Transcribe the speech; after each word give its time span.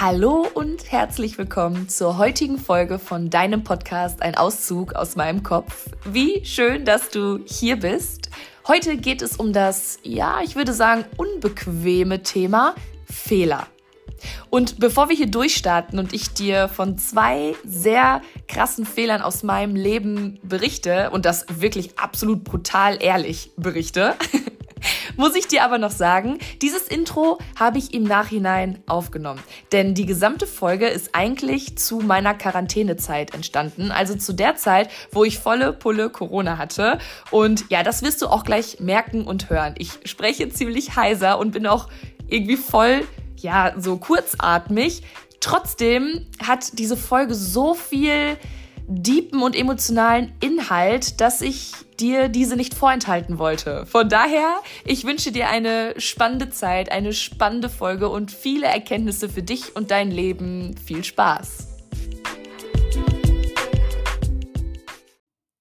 Hallo 0.00 0.46
und 0.54 0.92
herzlich 0.92 1.38
willkommen 1.38 1.88
zur 1.88 2.18
heutigen 2.18 2.56
Folge 2.56 3.00
von 3.00 3.30
deinem 3.30 3.64
Podcast 3.64 4.22
Ein 4.22 4.36
Auszug 4.36 4.92
aus 4.92 5.16
meinem 5.16 5.42
Kopf. 5.42 5.88
Wie 6.04 6.44
schön, 6.44 6.84
dass 6.84 7.10
du 7.10 7.40
hier 7.44 7.80
bist. 7.80 8.30
Heute 8.68 8.96
geht 8.96 9.22
es 9.22 9.38
um 9.38 9.52
das, 9.52 9.98
ja, 10.04 10.38
ich 10.44 10.54
würde 10.54 10.72
sagen, 10.72 11.04
unbequeme 11.16 12.22
Thema 12.22 12.76
Fehler. 13.10 13.66
Und 14.50 14.78
bevor 14.78 15.08
wir 15.08 15.16
hier 15.16 15.26
durchstarten 15.26 15.98
und 15.98 16.12
ich 16.12 16.32
dir 16.32 16.68
von 16.68 16.96
zwei 16.96 17.56
sehr 17.64 18.22
krassen 18.46 18.86
Fehlern 18.86 19.20
aus 19.20 19.42
meinem 19.42 19.74
Leben 19.74 20.38
berichte 20.44 21.10
und 21.10 21.24
das 21.24 21.44
wirklich 21.58 21.98
absolut 21.98 22.44
brutal 22.44 23.02
ehrlich 23.02 23.50
berichte, 23.56 24.14
muss 25.18 25.34
ich 25.34 25.48
dir 25.48 25.64
aber 25.64 25.76
noch 25.76 25.90
sagen, 25.90 26.38
dieses 26.62 26.88
Intro 26.88 27.38
habe 27.58 27.76
ich 27.78 27.92
im 27.92 28.04
Nachhinein 28.04 28.78
aufgenommen. 28.86 29.40
Denn 29.72 29.94
die 29.94 30.06
gesamte 30.06 30.46
Folge 30.46 30.86
ist 30.86 31.10
eigentlich 31.12 31.76
zu 31.76 31.98
meiner 31.98 32.34
Quarantänezeit 32.34 33.34
entstanden. 33.34 33.90
Also 33.90 34.14
zu 34.14 34.32
der 34.32 34.56
Zeit, 34.56 34.88
wo 35.12 35.24
ich 35.24 35.38
volle 35.38 35.72
Pulle 35.72 36.08
Corona 36.08 36.56
hatte. 36.56 36.98
Und 37.30 37.66
ja, 37.68 37.82
das 37.82 38.02
wirst 38.02 38.22
du 38.22 38.28
auch 38.28 38.44
gleich 38.44 38.80
merken 38.80 39.26
und 39.26 39.50
hören. 39.50 39.74
Ich 39.76 39.90
spreche 40.04 40.48
ziemlich 40.48 40.96
heiser 40.96 41.38
und 41.38 41.50
bin 41.50 41.66
auch 41.66 41.88
irgendwie 42.28 42.56
voll, 42.56 43.04
ja, 43.36 43.74
so 43.76 43.96
kurzatmig. 43.96 45.02
Trotzdem 45.40 46.26
hat 46.44 46.78
diese 46.78 46.96
Folge 46.96 47.34
so 47.34 47.74
viel 47.74 48.36
deepen 48.90 49.42
und 49.42 49.54
emotionalen 49.54 50.32
Inhalt, 50.40 51.20
dass 51.20 51.42
ich 51.42 51.72
dir 52.00 52.30
diese 52.30 52.56
nicht 52.56 52.72
vorenthalten 52.72 53.38
wollte. 53.38 53.84
Von 53.84 54.08
daher, 54.08 54.62
ich 54.84 55.04
wünsche 55.04 55.30
dir 55.30 55.50
eine 55.50 55.94
spannende 56.00 56.48
Zeit, 56.48 56.90
eine 56.90 57.12
spannende 57.12 57.68
Folge 57.68 58.08
und 58.08 58.30
viele 58.30 58.66
Erkenntnisse 58.66 59.28
für 59.28 59.42
dich 59.42 59.76
und 59.76 59.90
dein 59.90 60.10
Leben. 60.10 60.74
Viel 60.78 61.04
Spaß! 61.04 61.68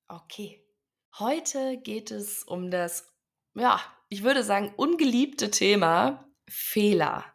Okay, 0.07 0.63
heute 1.19 1.77
geht 1.83 2.11
es 2.11 2.43
um 2.43 2.71
das, 2.71 3.11
ja, 3.55 3.81
ich 4.07 4.23
würde 4.23 4.43
sagen, 4.43 4.73
ungeliebte 4.77 5.51
Thema 5.51 6.29
Fehler. 6.47 7.25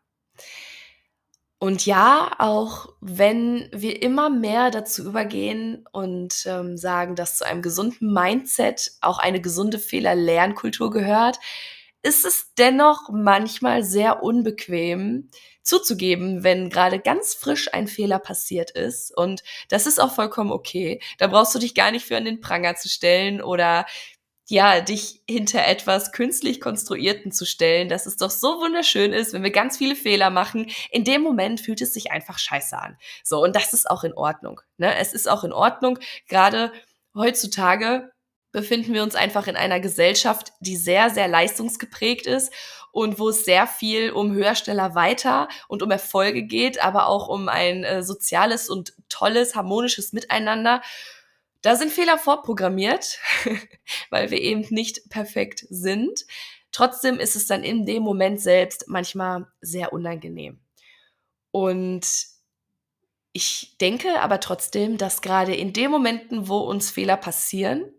Und 1.62 1.86
ja, 1.86 2.32
auch 2.38 2.88
wenn 3.00 3.68
wir 3.70 4.02
immer 4.02 4.30
mehr 4.30 4.72
dazu 4.72 5.04
übergehen 5.04 5.86
und 5.92 6.44
ähm, 6.44 6.76
sagen, 6.76 7.14
dass 7.14 7.36
zu 7.36 7.46
einem 7.46 7.62
gesunden 7.62 8.12
Mindset 8.12 8.90
auch 9.00 9.20
eine 9.20 9.40
gesunde 9.40 9.78
Fehler-Lernkultur 9.78 10.90
gehört, 10.90 11.38
ist 12.02 12.24
es 12.24 12.52
dennoch 12.58 13.10
manchmal 13.12 13.84
sehr 13.84 14.24
unbequem 14.24 15.30
zuzugeben, 15.62 16.42
wenn 16.42 16.68
gerade 16.68 16.98
ganz 16.98 17.34
frisch 17.34 17.72
ein 17.72 17.86
Fehler 17.86 18.18
passiert 18.18 18.72
ist. 18.72 19.16
Und 19.16 19.44
das 19.68 19.86
ist 19.86 20.00
auch 20.00 20.12
vollkommen 20.16 20.50
okay. 20.50 21.00
Da 21.18 21.28
brauchst 21.28 21.54
du 21.54 21.60
dich 21.60 21.76
gar 21.76 21.92
nicht 21.92 22.04
für 22.04 22.16
an 22.16 22.24
den 22.24 22.40
Pranger 22.40 22.74
zu 22.74 22.88
stellen 22.88 23.40
oder 23.40 23.86
ja, 24.52 24.82
dich 24.82 25.22
hinter 25.26 25.64
etwas 25.64 26.12
künstlich 26.12 26.60
konstruierten 26.60 27.32
zu 27.32 27.46
stellen, 27.46 27.88
dass 27.88 28.04
es 28.04 28.18
doch 28.18 28.28
so 28.28 28.60
wunderschön 28.60 29.14
ist, 29.14 29.32
wenn 29.32 29.42
wir 29.42 29.50
ganz 29.50 29.78
viele 29.78 29.96
Fehler 29.96 30.28
machen. 30.28 30.70
In 30.90 31.04
dem 31.04 31.22
Moment 31.22 31.62
fühlt 31.62 31.80
es 31.80 31.94
sich 31.94 32.12
einfach 32.12 32.38
scheiße 32.38 32.78
an. 32.78 32.98
So, 33.24 33.42
und 33.42 33.56
das 33.56 33.72
ist 33.72 33.90
auch 33.90 34.04
in 34.04 34.12
Ordnung. 34.12 34.60
Ne? 34.76 34.94
Es 34.98 35.14
ist 35.14 35.26
auch 35.26 35.44
in 35.44 35.54
Ordnung. 35.54 35.98
Gerade 36.28 36.70
heutzutage 37.14 38.12
befinden 38.52 38.92
wir 38.92 39.02
uns 39.02 39.14
einfach 39.14 39.46
in 39.46 39.56
einer 39.56 39.80
Gesellschaft, 39.80 40.52
die 40.60 40.76
sehr, 40.76 41.08
sehr 41.08 41.28
leistungsgeprägt 41.28 42.26
ist 42.26 42.52
und 42.90 43.18
wo 43.18 43.30
es 43.30 43.46
sehr 43.46 43.66
viel 43.66 44.10
um 44.10 44.34
höher, 44.34 44.54
schneller, 44.54 44.94
weiter 44.94 45.48
und 45.66 45.82
um 45.82 45.90
Erfolge 45.90 46.42
geht, 46.42 46.84
aber 46.84 47.06
auch 47.06 47.28
um 47.28 47.48
ein 47.48 47.84
äh, 47.84 48.02
soziales 48.02 48.68
und 48.68 48.92
tolles, 49.08 49.54
harmonisches 49.54 50.12
Miteinander. 50.12 50.82
Da 51.62 51.76
sind 51.76 51.92
Fehler 51.92 52.18
vorprogrammiert, 52.18 53.18
weil 54.10 54.30
wir 54.30 54.40
eben 54.40 54.66
nicht 54.70 55.08
perfekt 55.10 55.64
sind. 55.70 56.26
Trotzdem 56.72 57.18
ist 57.18 57.36
es 57.36 57.46
dann 57.46 57.64
in 57.64 57.86
dem 57.86 58.02
Moment 58.02 58.40
selbst 58.40 58.88
manchmal 58.88 59.46
sehr 59.60 59.92
unangenehm. 59.92 60.60
Und 61.52 62.06
ich 63.32 63.76
denke 63.80 64.20
aber 64.20 64.40
trotzdem, 64.40 64.98
dass 64.98 65.22
gerade 65.22 65.54
in 65.54 65.72
den 65.72 65.90
Momenten, 65.90 66.48
wo 66.48 66.58
uns 66.58 66.90
Fehler 66.90 67.16
passieren, 67.16 67.92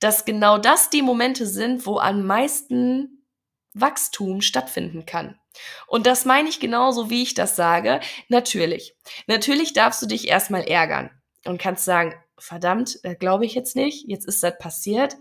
dass 0.00 0.24
genau 0.24 0.58
das 0.58 0.90
die 0.90 1.02
Momente 1.02 1.46
sind, 1.46 1.86
wo 1.86 1.98
am 1.98 2.26
meisten 2.26 3.26
Wachstum 3.72 4.40
stattfinden 4.40 5.06
kann. 5.06 5.38
Und 5.86 6.06
das 6.06 6.24
meine 6.24 6.48
ich 6.48 6.60
genauso, 6.60 7.10
wie 7.10 7.22
ich 7.22 7.34
das 7.34 7.56
sage. 7.56 8.00
Natürlich. 8.28 8.94
Natürlich 9.26 9.72
darfst 9.72 10.02
du 10.02 10.06
dich 10.06 10.28
erstmal 10.28 10.62
ärgern 10.62 11.10
und 11.44 11.60
kannst 11.60 11.84
sagen, 11.84 12.14
verdammt, 12.44 13.00
äh, 13.02 13.14
glaube 13.14 13.46
ich 13.46 13.54
jetzt 13.54 13.74
nicht, 13.74 14.06
jetzt 14.08 14.26
ist 14.26 14.42
das 14.42 14.58
passiert. 14.58 15.16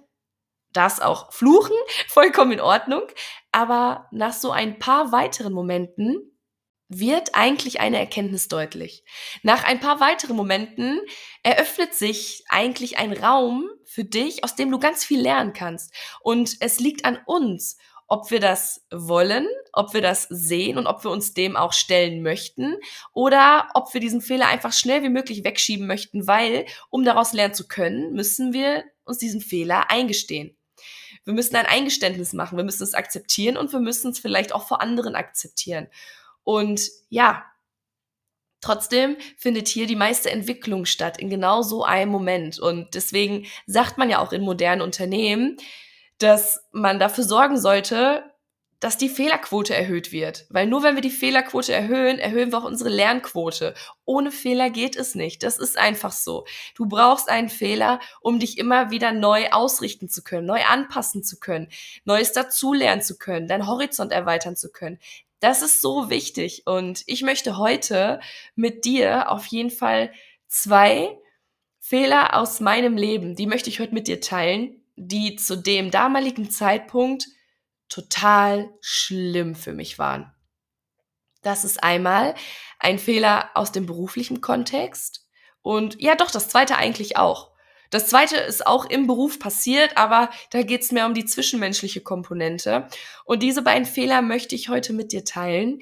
Das 0.74 1.00
auch 1.00 1.32
fluchen, 1.32 1.76
vollkommen 2.08 2.52
in 2.52 2.62
Ordnung. 2.62 3.04
Aber 3.52 4.08
nach 4.12 4.34
so 4.34 4.52
ein 4.52 4.80
paar 4.80 5.12
weiteren 5.12 5.54
Momenten 5.54 6.30
wird 6.90 7.34
eigentlich 7.34 7.80
eine 7.80 7.98
Erkenntnis 7.98 8.48
deutlich. 8.50 9.04
Nach 9.42 9.64
ein 9.64 9.80
paar 9.80 10.00
weiteren 10.00 10.36
Momenten 10.36 11.00
eröffnet 11.42 11.94
sich 11.94 12.44
eigentlich 12.50 12.98
ein 12.98 13.14
Raum 13.14 13.70
für 13.86 14.04
dich, 14.04 14.44
aus 14.44 14.56
dem 14.56 14.70
du 14.70 14.80
ganz 14.80 15.04
viel 15.04 15.22
lernen 15.22 15.54
kannst. 15.54 15.94
Und 16.22 16.58
es 16.60 16.80
liegt 16.80 17.06
an 17.06 17.20
uns, 17.26 17.78
ob 18.08 18.32
wir 18.32 18.40
das 18.40 18.86
wollen, 18.92 19.48
ob 19.72 19.94
wir 19.94 20.02
das 20.02 20.24
sehen 20.30 20.78
und 20.78 20.88
ob 20.88 21.04
wir 21.04 21.12
uns 21.12 21.34
dem 21.34 21.56
auch 21.56 21.74
stellen 21.74 22.22
möchten 22.22 22.76
oder 23.14 23.70
ob 23.74 23.94
wir 23.94 24.02
diesen 24.02 24.22
Fehler 24.22 24.48
einfach 24.48 24.74
schnell 24.74 25.04
wie 25.04 25.10
möglich 25.10 25.44
wegschieben 25.44 25.88
möchten, 25.88 26.28
weil, 26.28 26.66
um 26.90 27.04
daraus 27.04 27.34
lernen 27.34 27.54
zu 27.54 27.68
können, 27.68 28.14
müssen 28.14 28.54
wir 28.54 28.84
uns 29.06 29.18
diesen 29.18 29.42
Fehler 29.42 29.90
eingestehen. 29.90 30.56
Wir 31.26 31.34
müssen 31.34 31.56
ein 31.56 31.66
Eingeständnis 31.66 32.34
machen, 32.34 32.58
wir 32.58 32.66
müssen 32.66 32.84
es 32.84 32.94
akzeptieren 32.94 33.58
und 33.58 33.72
wir 33.72 33.80
müssen 33.80 34.12
es 34.12 34.20
vielleicht 34.20 34.54
auch 34.54 34.68
vor 34.68 34.82
anderen 34.82 35.16
akzeptieren. 35.16 35.88
Und 36.44 36.90
ja, 37.10 37.46
Trotzdem 38.64 39.18
findet 39.36 39.68
hier 39.68 39.88
die 39.88 39.98
meiste 39.98 40.32
Entwicklung 40.32 40.86
statt 40.86 41.18
in 41.18 41.30
genau 41.30 41.64
so 41.64 41.84
einem 41.84 42.10
Moment. 42.10 42.60
Und 42.60 42.96
deswegen 42.96 43.46
sagt 43.66 43.98
man 43.98 44.10
ja 44.10 44.20
auch 44.20 44.32
in 44.32 44.42
modernen 44.42 44.82
Unternehmen, 44.82 45.58
dass 46.18 46.64
man 46.72 47.00
dafür 47.00 47.24
sorgen 47.24 47.60
sollte, 47.60 48.24
dass 48.84 48.98
die 48.98 49.08
Fehlerquote 49.08 49.74
erhöht 49.74 50.12
wird. 50.12 50.46
Weil 50.50 50.68
nur 50.68 50.84
wenn 50.84 50.96
wir 50.96 51.02
die 51.02 51.10
Fehlerquote 51.10 51.72
erhöhen, 51.72 52.20
erhöhen 52.20 52.52
wir 52.52 52.58
auch 52.58 52.66
unsere 52.66 52.90
Lernquote. 52.90 53.76
Ohne 54.04 54.30
Fehler 54.30 54.70
geht 54.70 54.98
es 54.98 55.16
nicht. 55.16 55.42
Das 55.44 55.58
ist 55.58 55.78
einfach 55.78 56.12
so. 56.12 56.46
Du 56.76 56.86
brauchst 56.86 57.30
einen 57.30 57.48
Fehler, 57.48 58.02
um 58.20 58.40
dich 58.40 58.58
immer 58.58 58.92
wieder 58.92 59.14
neu 59.14 59.50
ausrichten 59.52 60.10
zu 60.10 60.22
können, 60.22 60.46
neu 60.46 60.62
anpassen 60.66 61.24
zu 61.24 61.40
können, 61.40 61.70
Neues 62.04 62.34
dazulernen 62.34 63.02
zu 63.02 63.18
können, 63.18 63.48
deinen 63.48 63.68
Horizont 63.68 64.12
erweitern 64.12 64.58
zu 64.58 64.70
können. 64.70 65.00
Das 65.40 65.62
ist 65.62 65.82
so 65.82 66.10
wichtig. 66.10 66.64
Und 66.66 67.04
ich 67.06 67.22
möchte 67.24 67.58
heute 67.58 68.20
mit 68.56 68.84
dir 68.84 69.32
auf 69.32 69.46
jeden 69.46 69.72
Fall 69.72 70.12
zwei 70.50 71.18
Fehler 71.80 72.38
aus 72.38 72.60
meinem 72.60 72.98
Leben, 72.98 73.36
die 73.38 73.48
möchte 73.48 73.70
ich 73.70 73.80
heute 73.80 73.94
mit 73.94 74.08
dir 74.08 74.20
teilen, 74.20 74.83
die 74.96 75.36
zu 75.36 75.56
dem 75.56 75.92
damaligen 75.92 76.50
Zeitpunkt 76.50 77.28
total 77.90 78.70
schlimm 78.82 79.56
für 79.56 79.74
mich 79.74 80.00
waren. 80.00 80.34
Das 81.42 81.64
ist 81.64 81.84
einmal 81.84 82.36
ein 82.80 83.00
Fehler 83.00 83.50
aus 83.54 83.72
dem 83.72 83.86
beruflichen 83.86 84.42
Kontext 84.42 85.28
und 85.62 86.00
ja 86.02 86.16
doch, 86.16 86.30
das 86.30 86.50
zweite 86.50 86.78
eigentlich 86.78 87.18
auch. 87.18 87.52
Das 87.90 88.08
zweite 88.08 88.38
ist 88.38 88.66
auch 88.66 88.86
im 88.86 89.06
Beruf 89.08 89.40
passiert, 89.40 89.98
aber 89.98 90.30
da 90.50 90.64
geht 90.64 90.82
es 90.82 90.92
mehr 90.92 91.06
um 91.06 91.14
die 91.14 91.26
zwischenmenschliche 91.26 92.02
Komponente. 92.02 92.88
Und 93.24 93.44
diese 93.44 93.62
beiden 93.62 93.86
Fehler 93.86 94.22
möchte 94.24 94.56
ich 94.56 94.70
heute 94.70 94.94
mit 94.94 95.12
dir 95.12 95.24
teilen, 95.26 95.80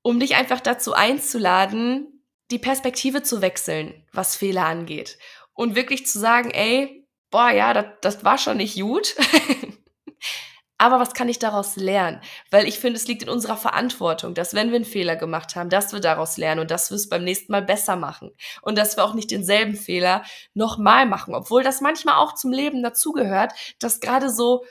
um 0.00 0.18
dich 0.18 0.36
einfach 0.36 0.60
dazu 0.60 0.94
einzuladen, 0.94 2.24
die 2.50 2.58
Perspektive 2.58 3.22
zu 3.22 3.42
wechseln, 3.42 4.06
was 4.12 4.36
Fehler 4.36 4.64
angeht. 4.64 5.18
Und 5.52 5.76
wirklich 5.76 6.06
zu 6.06 6.18
sagen, 6.18 6.50
ey, 6.50 7.03
boah, 7.34 7.50
ja, 7.50 7.82
das, 8.00 8.22
war 8.22 8.38
schon 8.38 8.58
nicht 8.58 8.80
gut. 8.80 9.16
Aber 10.78 11.00
was 11.00 11.14
kann 11.14 11.28
ich 11.28 11.40
daraus 11.40 11.74
lernen? 11.74 12.20
Weil 12.52 12.68
ich 12.68 12.78
finde, 12.78 12.96
es 12.96 13.08
liegt 13.08 13.24
in 13.24 13.28
unserer 13.28 13.56
Verantwortung, 13.56 14.34
dass 14.34 14.54
wenn 14.54 14.68
wir 14.68 14.76
einen 14.76 14.84
Fehler 14.84 15.16
gemacht 15.16 15.56
haben, 15.56 15.68
dass 15.68 15.92
wir 15.92 15.98
daraus 15.98 16.36
lernen 16.36 16.60
und 16.60 16.70
dass 16.70 16.90
wir 16.90 16.96
es 16.96 17.08
beim 17.08 17.24
nächsten 17.24 17.50
Mal 17.50 17.62
besser 17.62 17.96
machen. 17.96 18.30
Und 18.62 18.78
dass 18.78 18.96
wir 18.96 19.04
auch 19.04 19.14
nicht 19.14 19.32
denselben 19.32 19.74
Fehler 19.74 20.22
nochmal 20.52 21.06
machen. 21.06 21.34
Obwohl 21.34 21.64
das 21.64 21.80
manchmal 21.80 22.14
auch 22.14 22.36
zum 22.36 22.52
Leben 22.52 22.84
dazugehört, 22.84 23.52
dass 23.80 23.98
gerade 23.98 24.30
so, 24.30 24.64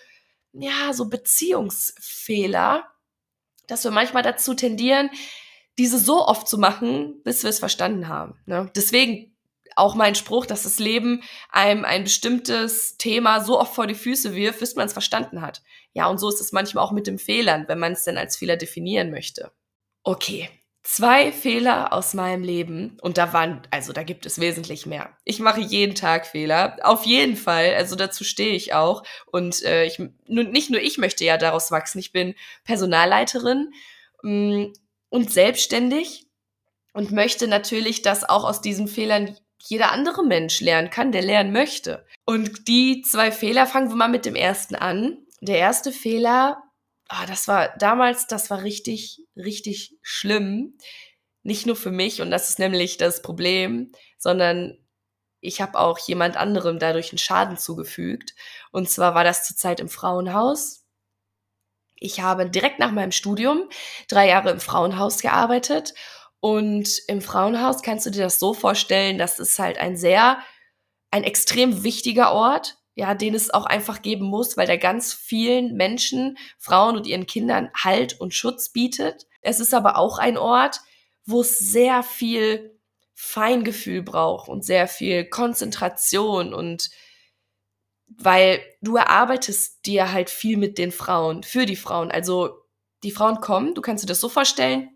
ja, 0.54 0.94
so 0.94 1.10
Beziehungsfehler, 1.10 2.86
dass 3.68 3.84
wir 3.84 3.92
manchmal 3.92 4.24
dazu 4.24 4.54
tendieren, 4.54 5.10
diese 5.78 6.00
so 6.00 6.26
oft 6.26 6.48
zu 6.48 6.58
machen, 6.58 7.22
bis 7.26 7.44
wir 7.44 7.50
es 7.50 7.60
verstanden 7.60 8.08
haben. 8.08 8.40
Ne? 8.46 8.72
Deswegen 8.74 9.33
auch 9.76 9.96
mein 9.96 10.16
Spruch, 10.16 10.46
dass 10.46 10.64
das 10.64 10.80
Leben 10.80 11.24
einem 11.50 11.86
ein 11.86 12.04
bestimmtes 12.04 12.98
Thema 12.98 13.44
so 13.44 13.60
oft 13.60 13.74
vor 13.74 13.88
die 13.88 13.96
Füße 13.96 14.36
wirft, 14.36 14.60
bis 14.60 14.76
man 14.76 14.88
es 14.88 14.94
verstanden 14.94 15.42
hat. 15.42 15.62
Ja, 15.94 16.08
und 16.08 16.20
so 16.20 16.30
ist 16.30 16.42
es 16.42 16.52
manchmal 16.52 16.84
auch 16.84 16.92
mit 16.92 17.08
den 17.08 17.20
Fehlern, 17.20 17.66
wenn 17.68 17.80
man 17.80 17.94
es 17.94 18.04
denn 18.04 18.18
als 18.18 18.38
Fehler 18.38 18.58
definieren 18.58 19.12
möchte. 19.12 19.52
Okay, 20.04 20.50
zwei 20.84 21.32
Fehler 21.32 21.94
aus 21.94 22.14
meinem 22.14 22.44
Leben 22.44 22.98
und 23.02 23.18
da 23.18 23.32
waren, 23.32 23.62
also 23.72 23.94
da 23.94 24.04
gibt 24.04 24.26
es 24.26 24.40
wesentlich 24.40 24.86
mehr. 24.86 25.16
Ich 25.24 25.40
mache 25.40 25.62
jeden 25.62 25.96
Tag 25.96 26.28
Fehler, 26.28 26.78
auf 26.84 27.06
jeden 27.06 27.38
Fall, 27.38 27.74
also 27.76 27.96
dazu 27.96 28.24
stehe 28.24 28.54
ich 28.54 28.74
auch 28.74 29.04
und 29.32 29.64
äh, 29.64 29.86
ich, 29.86 30.00
nur, 30.00 30.44
nicht 30.44 30.70
nur 30.70 30.82
ich 30.82 30.98
möchte 30.98 31.24
ja 31.24 31.38
daraus 31.38 31.72
wachsen, 31.72 32.00
ich 32.00 32.12
bin 32.12 32.36
Personalleiterin 32.66 33.72
mh, 34.24 34.32
mm, 34.32 34.74
und 35.10 35.32
selbstständig 35.32 36.28
und 36.94 37.12
möchte 37.12 37.48
natürlich, 37.48 38.02
dass 38.02 38.28
auch 38.28 38.44
aus 38.44 38.62
diesen 38.62 38.88
Fehlern 38.88 39.38
jeder 39.66 39.92
andere 39.92 40.26
Mensch 40.26 40.62
lernen 40.62 40.90
kann, 40.90 41.12
der 41.12 41.22
lernen 41.22 41.54
möchte. 41.54 42.06
Und 42.26 42.68
die 42.68 43.02
zwei 43.02 43.32
Fehler, 43.32 43.66
fangen 43.66 43.90
wir 43.90 43.96
mal 43.96 44.10
mit 44.10 44.26
dem 44.26 44.36
ersten 44.36 44.76
an. 44.76 45.18
Der 45.42 45.58
erste 45.58 45.92
Fehler 45.92 46.62
ah, 47.14 47.26
das 47.26 47.48
war 47.48 47.76
damals, 47.78 48.28
das 48.28 48.50
war 48.50 48.64
richtig, 48.64 49.22
richtig 49.36 49.96
schlimm. 50.02 50.78
Nicht 51.44 51.66
nur 51.66 51.76
für 51.76 51.92
mich, 51.92 52.22
und 52.22 52.32
das 52.32 52.50
ist 52.50 52.60
nämlich 52.60 52.98
das 52.98 53.22
Problem, 53.22 53.92
sondern 54.18 54.78
ich 55.42 55.62
habe 55.62 55.78
auch 55.78 56.00
jemand 56.00 56.38
anderem 56.38 56.80
dadurch 56.80 57.12
einen 57.12 57.18
Schaden 57.18 57.58
zugefügt. 57.58 58.34
Und 58.72 58.90
zwar 58.90 59.14
war 59.14 59.24
das 59.24 59.46
zurzeit 59.46 59.80
im 59.82 59.90
Frauenhaus. 59.90 60.86
Ich 61.96 62.22
habe 62.22 62.50
direkt 62.50 62.80
nach 62.80 62.92
meinem 62.92 63.12
Studium 63.12 63.70
drei 64.08 64.30
Jahre 64.30 64.52
im 64.52 64.60
Frauenhaus 64.60 65.20
gearbeitet. 65.22 65.94
Und 66.44 67.00
im 67.08 67.22
Frauenhaus 67.22 67.82
kannst 67.84 68.06
du 68.06 68.10
dir 68.10 68.24
das 68.24 68.38
so 68.38 68.54
vorstellen, 68.54 69.18
das 69.18 69.40
ist 69.40 69.60
halt 69.60 69.78
ein 69.78 69.96
sehr, 69.96 70.40
ein 71.10 71.24
extrem 71.24 71.84
wichtiger 71.84 72.34
Ort 72.34 72.78
ja, 72.96 73.16
den 73.16 73.34
es 73.34 73.52
auch 73.52 73.66
einfach 73.66 74.02
geben 74.02 74.26
muss, 74.26 74.56
weil 74.56 74.68
der 74.68 74.78
ganz 74.78 75.14
vielen 75.14 75.76
Menschen, 75.76 76.38
Frauen 76.60 76.96
und 76.96 77.08
ihren 77.08 77.26
Kindern 77.26 77.72
Halt 77.76 78.20
und 78.20 78.34
Schutz 78.34 78.70
bietet. 78.70 79.26
Es 79.42 79.60
ist 79.60 79.74
aber 79.74 79.98
auch 79.98 80.20
ein 80.20 80.38
Ort, 80.38 80.80
wo 81.26 81.42
es 81.42 81.58
sehr 81.58 82.04
viel 82.04 82.80
Feingefühl 83.16 84.04
braucht 84.04 84.48
und 84.48 84.64
sehr 84.64 84.88
viel 84.88 85.26
Konzentration 85.26 86.54
und 86.54 86.90
weil 88.08 88.62
du 88.82 88.98
erarbeitest 88.98 89.86
dir 89.86 90.12
halt 90.12 90.30
viel 90.30 90.58
mit 90.58 90.78
den 90.78 90.92
Frauen, 90.92 91.42
für 91.42 91.66
die 91.66 91.76
Frauen. 91.76 92.12
Also 92.12 92.60
die 93.02 93.12
Frauen 93.12 93.42
kommen, 93.42 93.74
du 93.74 93.82
kannst 93.82 94.04
dir 94.04 94.08
das 94.08 94.20
so 94.20 94.30
vorstellen, 94.30 94.90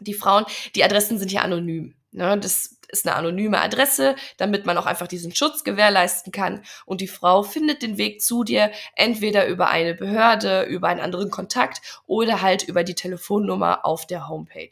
die 0.00 0.14
Frauen, 0.14 0.44
die 0.74 0.84
Adressen 0.84 1.18
sind 1.18 1.32
ja 1.32 1.42
anonym. 1.42 1.94
Ne? 2.12 2.38
Das 2.38 2.78
ist 2.88 3.06
eine 3.06 3.16
anonyme 3.16 3.60
Adresse, 3.60 4.16
damit 4.38 4.66
man 4.66 4.78
auch 4.78 4.86
einfach 4.86 5.06
diesen 5.06 5.34
Schutz 5.34 5.62
gewährleisten 5.62 6.32
kann. 6.32 6.62
Und 6.86 7.00
die 7.00 7.08
Frau 7.08 7.42
findet 7.42 7.82
den 7.82 7.98
Weg 7.98 8.22
zu 8.22 8.44
dir 8.44 8.70
entweder 8.96 9.46
über 9.46 9.68
eine 9.68 9.94
Behörde, 9.94 10.62
über 10.62 10.88
einen 10.88 11.00
anderen 11.00 11.30
Kontakt 11.30 11.82
oder 12.06 12.40
halt 12.40 12.62
über 12.62 12.84
die 12.84 12.94
Telefonnummer 12.94 13.84
auf 13.84 14.06
der 14.06 14.28
Homepage. 14.28 14.70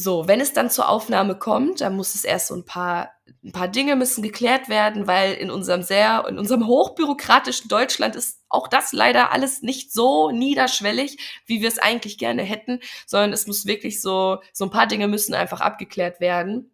So, 0.00 0.28
wenn 0.28 0.40
es 0.40 0.52
dann 0.52 0.70
zur 0.70 0.88
Aufnahme 0.88 1.36
kommt, 1.36 1.80
dann 1.80 1.96
muss 1.96 2.14
es 2.14 2.22
erst 2.22 2.46
so 2.46 2.54
ein 2.54 2.64
paar, 2.64 3.10
ein 3.42 3.50
paar 3.50 3.66
Dinge 3.66 3.96
müssen 3.96 4.22
geklärt 4.22 4.68
werden, 4.68 5.08
weil 5.08 5.34
in 5.34 5.50
unserem 5.50 5.82
sehr, 5.82 6.24
in 6.28 6.38
unserem 6.38 6.68
hochbürokratischen 6.68 7.68
Deutschland 7.68 8.14
ist 8.14 8.40
auch 8.48 8.68
das 8.68 8.92
leider 8.92 9.32
alles 9.32 9.62
nicht 9.62 9.92
so 9.92 10.30
niederschwellig, 10.30 11.42
wie 11.46 11.60
wir 11.62 11.68
es 11.68 11.80
eigentlich 11.80 12.16
gerne 12.16 12.42
hätten, 12.42 12.78
sondern 13.06 13.32
es 13.32 13.48
muss 13.48 13.66
wirklich 13.66 14.00
so, 14.00 14.38
so 14.52 14.66
ein 14.66 14.70
paar 14.70 14.86
Dinge 14.86 15.08
müssen 15.08 15.34
einfach 15.34 15.60
abgeklärt 15.60 16.20
werden. 16.20 16.70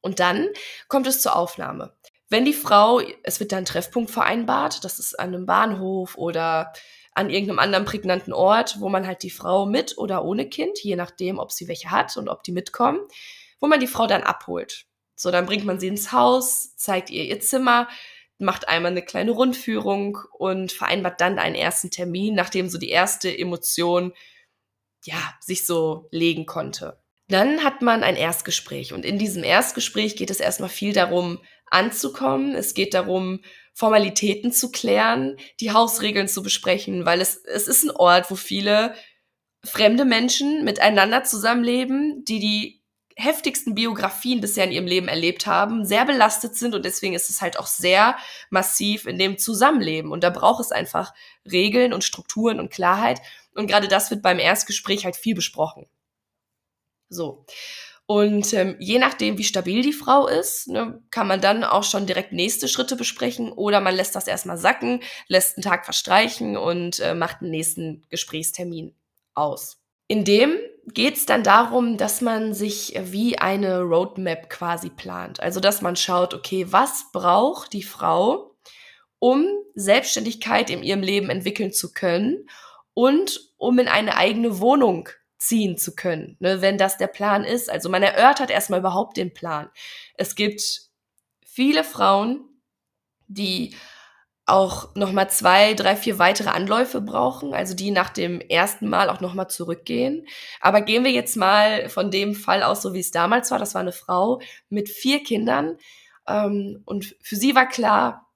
Und 0.00 0.20
dann 0.20 0.46
kommt 0.86 1.08
es 1.08 1.22
zur 1.22 1.34
Aufnahme. 1.34 1.92
Wenn 2.28 2.44
die 2.44 2.54
Frau, 2.54 3.00
es 3.24 3.40
wird 3.40 3.50
dann 3.50 3.60
ein 3.60 3.64
Treffpunkt 3.64 4.12
vereinbart, 4.12 4.84
das 4.84 5.00
ist 5.00 5.18
an 5.18 5.34
einem 5.34 5.44
Bahnhof 5.44 6.16
oder 6.16 6.72
an 7.14 7.30
irgendeinem 7.30 7.58
anderen 7.58 7.84
prägnanten 7.84 8.32
Ort, 8.32 8.80
wo 8.80 8.88
man 8.88 9.06
halt 9.06 9.22
die 9.22 9.30
Frau 9.30 9.66
mit 9.66 9.98
oder 9.98 10.24
ohne 10.24 10.48
Kind, 10.48 10.78
je 10.82 10.96
nachdem, 10.96 11.38
ob 11.38 11.52
sie 11.52 11.68
welche 11.68 11.90
hat 11.90 12.16
und 12.16 12.28
ob 12.28 12.42
die 12.42 12.52
mitkommen, 12.52 13.00
wo 13.60 13.66
man 13.66 13.80
die 13.80 13.86
Frau 13.86 14.06
dann 14.06 14.22
abholt. 14.22 14.86
So, 15.14 15.30
dann 15.30 15.46
bringt 15.46 15.64
man 15.64 15.78
sie 15.78 15.88
ins 15.88 16.12
Haus, 16.12 16.74
zeigt 16.76 17.10
ihr 17.10 17.24
ihr 17.24 17.40
Zimmer, 17.40 17.88
macht 18.38 18.68
einmal 18.68 18.90
eine 18.90 19.02
kleine 19.02 19.32
Rundführung 19.32 20.18
und 20.36 20.72
vereinbart 20.72 21.20
dann 21.20 21.38
einen 21.38 21.54
ersten 21.54 21.90
Termin, 21.90 22.34
nachdem 22.34 22.68
so 22.68 22.78
die 22.78 22.90
erste 22.90 23.36
Emotion 23.36 24.12
ja, 25.04 25.34
sich 25.40 25.66
so 25.66 26.08
legen 26.10 26.46
konnte. 26.46 26.98
Dann 27.28 27.62
hat 27.64 27.82
man 27.82 28.02
ein 28.02 28.16
Erstgespräch 28.16 28.92
und 28.92 29.04
in 29.04 29.18
diesem 29.18 29.44
Erstgespräch 29.44 30.16
geht 30.16 30.30
es 30.30 30.40
erstmal 30.40 30.68
viel 30.68 30.92
darum, 30.92 31.38
anzukommen. 31.70 32.54
Es 32.54 32.74
geht 32.74 32.94
darum, 32.94 33.40
Formalitäten 33.74 34.52
zu 34.52 34.70
klären, 34.70 35.36
die 35.60 35.72
Hausregeln 35.72 36.28
zu 36.28 36.42
besprechen, 36.42 37.06
weil 37.06 37.20
es, 37.20 37.36
es 37.36 37.68
ist 37.68 37.84
ein 37.84 37.90
Ort, 37.90 38.30
wo 38.30 38.36
viele 38.36 38.94
fremde 39.64 40.04
Menschen 40.04 40.64
miteinander 40.64 41.24
zusammenleben, 41.24 42.24
die 42.24 42.40
die 42.40 42.82
heftigsten 43.16 43.74
Biografien 43.74 44.40
bisher 44.40 44.64
in 44.64 44.72
ihrem 44.72 44.86
Leben 44.86 45.08
erlebt 45.08 45.46
haben, 45.46 45.84
sehr 45.84 46.04
belastet 46.04 46.56
sind 46.56 46.74
und 46.74 46.84
deswegen 46.84 47.14
ist 47.14 47.30
es 47.30 47.42
halt 47.42 47.58
auch 47.58 47.66
sehr 47.66 48.16
massiv 48.50 49.06
in 49.06 49.18
dem 49.18 49.38
Zusammenleben 49.38 50.10
und 50.10 50.24
da 50.24 50.30
braucht 50.30 50.60
es 50.60 50.72
einfach 50.72 51.12
Regeln 51.50 51.92
und 51.92 52.04
Strukturen 52.04 52.58
und 52.58 52.72
Klarheit 52.72 53.20
und 53.54 53.66
gerade 53.66 53.88
das 53.88 54.10
wird 54.10 54.22
beim 54.22 54.38
Erstgespräch 54.38 55.04
halt 55.04 55.16
viel 55.16 55.34
besprochen. 55.34 55.86
So. 57.08 57.44
Und 58.12 58.52
ähm, 58.52 58.76
je 58.78 58.98
nachdem, 58.98 59.38
wie 59.38 59.42
stabil 59.42 59.80
die 59.80 59.94
Frau 59.94 60.26
ist, 60.26 60.68
ne, 60.68 61.02
kann 61.10 61.26
man 61.26 61.40
dann 61.40 61.64
auch 61.64 61.82
schon 61.82 62.04
direkt 62.04 62.30
nächste 62.30 62.68
Schritte 62.68 62.94
besprechen 62.94 63.50
oder 63.50 63.80
man 63.80 63.94
lässt 63.94 64.14
das 64.14 64.26
erstmal 64.26 64.58
sacken, 64.58 65.00
lässt 65.28 65.56
einen 65.56 65.64
Tag 65.64 65.86
verstreichen 65.86 66.58
und 66.58 67.00
äh, 67.00 67.14
macht 67.14 67.40
einen 67.40 67.52
nächsten 67.52 68.02
Gesprächstermin 68.10 68.94
aus. 69.32 69.80
In 70.08 70.26
dem 70.26 70.58
geht 70.92 71.16
es 71.16 71.24
dann 71.24 71.42
darum, 71.42 71.96
dass 71.96 72.20
man 72.20 72.52
sich 72.52 73.00
wie 73.02 73.38
eine 73.38 73.80
Roadmap 73.80 74.50
quasi 74.50 74.90
plant. 74.90 75.40
Also 75.40 75.58
dass 75.58 75.80
man 75.80 75.96
schaut, 75.96 76.34
okay, 76.34 76.66
was 76.68 77.06
braucht 77.14 77.72
die 77.72 77.82
Frau, 77.82 78.54
um 79.20 79.46
Selbstständigkeit 79.74 80.68
in 80.68 80.82
ihrem 80.82 81.00
Leben 81.00 81.30
entwickeln 81.30 81.72
zu 81.72 81.94
können 81.94 82.46
und 82.92 83.54
um 83.56 83.78
in 83.78 83.88
eine 83.88 84.18
eigene 84.18 84.60
Wohnung 84.60 85.08
ziehen 85.42 85.76
zu 85.76 85.94
können, 85.94 86.36
ne, 86.40 86.62
wenn 86.62 86.78
das 86.78 86.98
der 86.98 87.08
Plan 87.08 87.44
ist. 87.44 87.70
Also 87.70 87.88
man 87.88 88.02
erörtert 88.02 88.50
erstmal 88.50 88.80
überhaupt 88.80 89.16
den 89.16 89.34
Plan. 89.34 89.70
Es 90.14 90.34
gibt 90.36 90.62
viele 91.44 91.84
Frauen, 91.84 92.44
die 93.26 93.74
auch 94.46 94.94
nochmal 94.94 95.30
zwei, 95.30 95.74
drei, 95.74 95.96
vier 95.96 96.18
weitere 96.18 96.50
Anläufe 96.50 97.00
brauchen, 97.00 97.54
also 97.54 97.74
die 97.74 97.90
nach 97.90 98.10
dem 98.10 98.40
ersten 98.40 98.88
Mal 98.88 99.08
auch 99.08 99.20
nochmal 99.20 99.48
zurückgehen. 99.48 100.26
Aber 100.60 100.80
gehen 100.80 101.04
wir 101.04 101.12
jetzt 101.12 101.36
mal 101.36 101.88
von 101.88 102.10
dem 102.10 102.34
Fall 102.34 102.62
aus, 102.62 102.82
so 102.82 102.92
wie 102.94 103.00
es 103.00 103.12
damals 103.12 103.50
war. 103.50 103.58
Das 103.58 103.74
war 103.74 103.80
eine 103.80 103.92
Frau 103.92 104.40
mit 104.68 104.88
vier 104.88 105.22
Kindern. 105.22 105.78
Ähm, 106.26 106.82
und 106.86 107.16
für 107.20 107.36
sie 107.36 107.54
war 107.54 107.68
klar, 107.68 108.28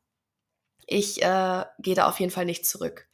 ich 0.87 1.23
äh, 1.23 1.65
gehe 1.81 1.95
da 1.95 2.09
auf 2.09 2.21
jeden 2.21 2.33
Fall 2.33 2.45
nicht 2.45 2.67
zurück. 2.67 3.09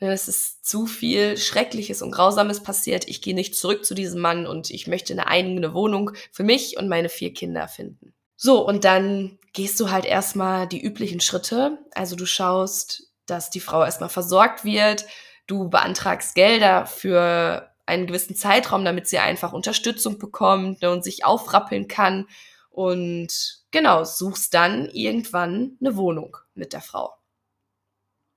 Es 0.00 0.28
ist 0.28 0.64
zu 0.64 0.86
viel 0.86 1.36
Schreckliches 1.36 2.02
und 2.02 2.12
Grausames 2.12 2.62
passiert. 2.62 3.08
Ich 3.08 3.20
gehe 3.20 3.34
nicht 3.34 3.56
zurück 3.56 3.84
zu 3.84 3.94
diesem 3.94 4.20
Mann 4.20 4.46
und 4.46 4.70
ich 4.70 4.86
möchte 4.86 5.12
eine 5.12 5.26
eigene 5.26 5.74
Wohnung 5.74 6.12
für 6.30 6.44
mich 6.44 6.78
und 6.78 6.88
meine 6.88 7.08
vier 7.08 7.34
Kinder 7.34 7.66
finden. 7.66 8.14
So, 8.36 8.64
und 8.64 8.84
dann 8.84 9.38
gehst 9.52 9.80
du 9.80 9.90
halt 9.90 10.04
erstmal 10.04 10.68
die 10.68 10.80
üblichen 10.80 11.20
Schritte. 11.20 11.78
Also 11.94 12.14
du 12.14 12.26
schaust, 12.26 13.10
dass 13.26 13.50
die 13.50 13.60
Frau 13.60 13.84
erstmal 13.84 14.08
versorgt 14.08 14.64
wird. 14.64 15.04
Du 15.48 15.68
beantragst 15.68 16.36
Gelder 16.36 16.86
für 16.86 17.68
einen 17.84 18.06
gewissen 18.06 18.36
Zeitraum, 18.36 18.84
damit 18.84 19.08
sie 19.08 19.18
einfach 19.18 19.52
Unterstützung 19.52 20.18
bekommt 20.18 20.82
ne, 20.82 20.92
und 20.92 21.02
sich 21.02 21.24
aufrappeln 21.24 21.88
kann. 21.88 22.28
Und 22.70 23.64
genau, 23.72 24.04
suchst 24.04 24.54
dann 24.54 24.88
irgendwann 24.90 25.76
eine 25.80 25.96
Wohnung 25.96 26.36
mit 26.54 26.72
der 26.72 26.82
Frau. 26.82 27.17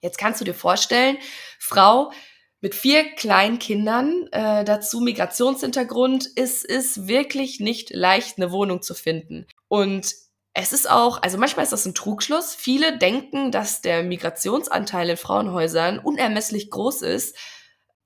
Jetzt 0.01 0.17
kannst 0.17 0.41
du 0.41 0.45
dir 0.45 0.53
vorstellen, 0.53 1.17
Frau 1.59 2.11
mit 2.59 2.75
vier 2.75 3.15
kleinen 3.15 3.57
Kindern, 3.57 4.27
äh, 4.31 4.63
dazu 4.63 4.99
Migrationshintergrund, 4.99 6.27
ist 6.27 6.63
es 6.67 7.07
wirklich 7.07 7.59
nicht 7.59 7.89
leicht, 7.89 8.37
eine 8.37 8.51
Wohnung 8.51 8.83
zu 8.83 8.93
finden. 8.93 9.47
Und 9.67 10.13
es 10.53 10.73
ist 10.73 10.89
auch, 10.89 11.21
also 11.23 11.37
manchmal 11.37 11.63
ist 11.63 11.73
das 11.73 11.85
ein 11.85 11.95
Trugschluss. 11.95 12.53
Viele 12.53 12.97
denken, 12.97 13.51
dass 13.51 13.81
der 13.81 14.03
Migrationsanteil 14.03 15.09
in 15.09 15.17
Frauenhäusern 15.17 15.97
unermesslich 15.97 16.69
groß 16.69 17.01
ist. 17.03 17.35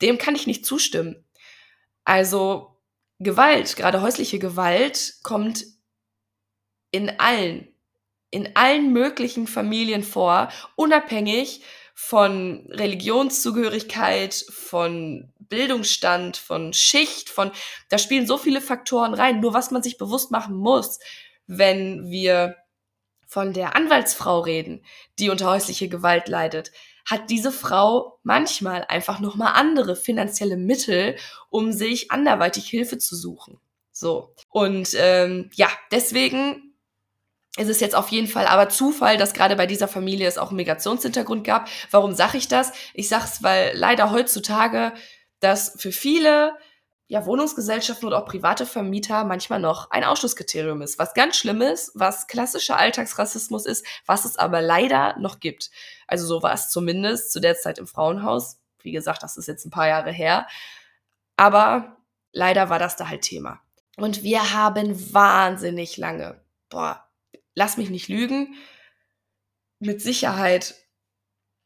Dem 0.02 0.18
kann 0.18 0.36
ich 0.36 0.48
nicht 0.48 0.66
zustimmen. 0.66 1.25
Also 2.06 2.78
Gewalt, 3.20 3.75
gerade 3.75 4.02
häusliche 4.02 4.40
Gewalt, 4.40 5.16
kommt 5.24 5.66
in 6.92 7.20
allen, 7.20 7.68
in 8.30 8.56
allen 8.56 8.94
möglichen 8.94 9.48
Familien 9.48 10.04
vor, 10.04 10.50
unabhängig 10.75 11.62
von 11.98 12.68
Religionszugehörigkeit, 12.72 14.34
von 14.50 15.32
Bildungsstand, 15.40 16.36
von 16.36 16.74
Schicht, 16.74 17.30
von, 17.30 17.52
da 17.90 17.98
spielen 17.98 18.28
so 18.28 18.38
viele 18.38 18.60
Faktoren 18.60 19.14
rein. 19.14 19.40
Nur 19.40 19.54
was 19.54 19.72
man 19.72 19.82
sich 19.82 19.98
bewusst 19.98 20.30
machen 20.30 20.58
muss, 20.58 21.00
wenn 21.48 22.10
wir 22.12 22.58
von 23.25 23.54
der 23.54 23.75
Anwaltsfrau 23.75 24.42
reden, 24.42 24.84
die 25.20 25.30
unter 25.30 25.50
häusliche 25.50 25.90
Gewalt 25.90 26.28
leidet. 26.28 26.72
hat 27.06 27.30
diese 27.30 27.52
Frau 27.52 28.20
manchmal 28.24 28.84
einfach 28.86 29.20
nochmal 29.20 29.54
andere 29.54 29.96
finanzielle 29.96 30.58
Mittel, 30.58 31.16
um 31.50 31.72
sich 31.72 32.12
anderweitig 32.12 32.68
Hilfe 32.68 32.98
zu 32.98 33.16
suchen. 33.16 33.60
So. 33.92 34.34
Und 34.50 34.90
ähm, 34.98 35.52
ja, 35.54 35.70
deswegen 35.92 36.75
ist 37.58 37.70
es 37.70 37.80
jetzt 37.80 37.96
auf 37.96 38.10
jeden 38.10 38.28
Fall 38.28 38.48
aber 38.48 38.70
Zufall, 38.70 39.18
dass 39.18 39.34
gerade 39.34 39.56
bei 39.56 39.66
dieser 39.66 39.88
Familie 39.88 40.28
es 40.28 40.38
auch 40.38 40.50
einen 40.50 40.58
Migrationshintergrund 40.58 41.44
gab. 41.44 41.70
Warum 41.90 42.14
sage 42.14 42.38
ich 42.38 42.48
das? 42.48 42.74
Ich 42.94 43.08
sage 43.08 43.26
es, 43.26 43.44
weil 43.44 43.72
leider 43.76 44.12
heutzutage 44.12 44.94
das 45.40 45.74
für 45.78 45.92
viele 45.92 46.58
ja, 47.08 47.26
Wohnungsgesellschaften 47.26 48.08
oder 48.08 48.18
auch 48.18 48.26
private 48.26 48.66
Vermieter 48.66 49.24
manchmal 49.26 49.60
noch 49.60 49.92
ein 49.92 50.04
Ausschlusskriterium 50.04 50.82
ist, 50.82 50.98
was 50.98 51.14
ganz 51.14 51.38
schlimm 51.38 51.62
ist, 51.62 51.92
was 51.94 52.28
klassischer 52.28 52.78
Alltagsrassismus 52.78 53.66
ist, 53.66 53.86
was 54.06 54.26
es 54.26 54.38
aber 54.38 54.62
leider 54.62 55.16
noch 55.20 55.40
gibt. 55.40 55.70
Also 56.08 56.26
so 56.26 56.42
war 56.42 56.54
es 56.54 56.70
zumindest 56.70 57.32
zu 57.32 57.40
der 57.40 57.56
Zeit 57.56 57.78
im 57.78 57.88
Frauenhaus. 57.88 58.58
Wie 58.82 58.92
gesagt, 58.92 59.24
das 59.24 59.38
ist 59.38 59.48
jetzt 59.48 59.66
ein 59.66 59.72
paar 59.72 59.88
Jahre 59.88 60.12
her. 60.12 60.48
Aber 61.38 61.98
leider 62.32 62.70
war 62.70 62.80
das 62.80 62.96
da 62.96 63.08
halt 63.08 63.22
Thema. 63.22 63.62
Und 63.98 64.24
wir 64.24 64.54
haben 64.54 65.14
wahnsinnig 65.14 65.98
lange, 65.98 66.42
boah, 66.70 67.05
lass 67.56 67.78
mich 67.78 67.90
nicht 67.90 68.08
lügen, 68.08 68.56
mit 69.80 70.02
Sicherheit 70.02 70.76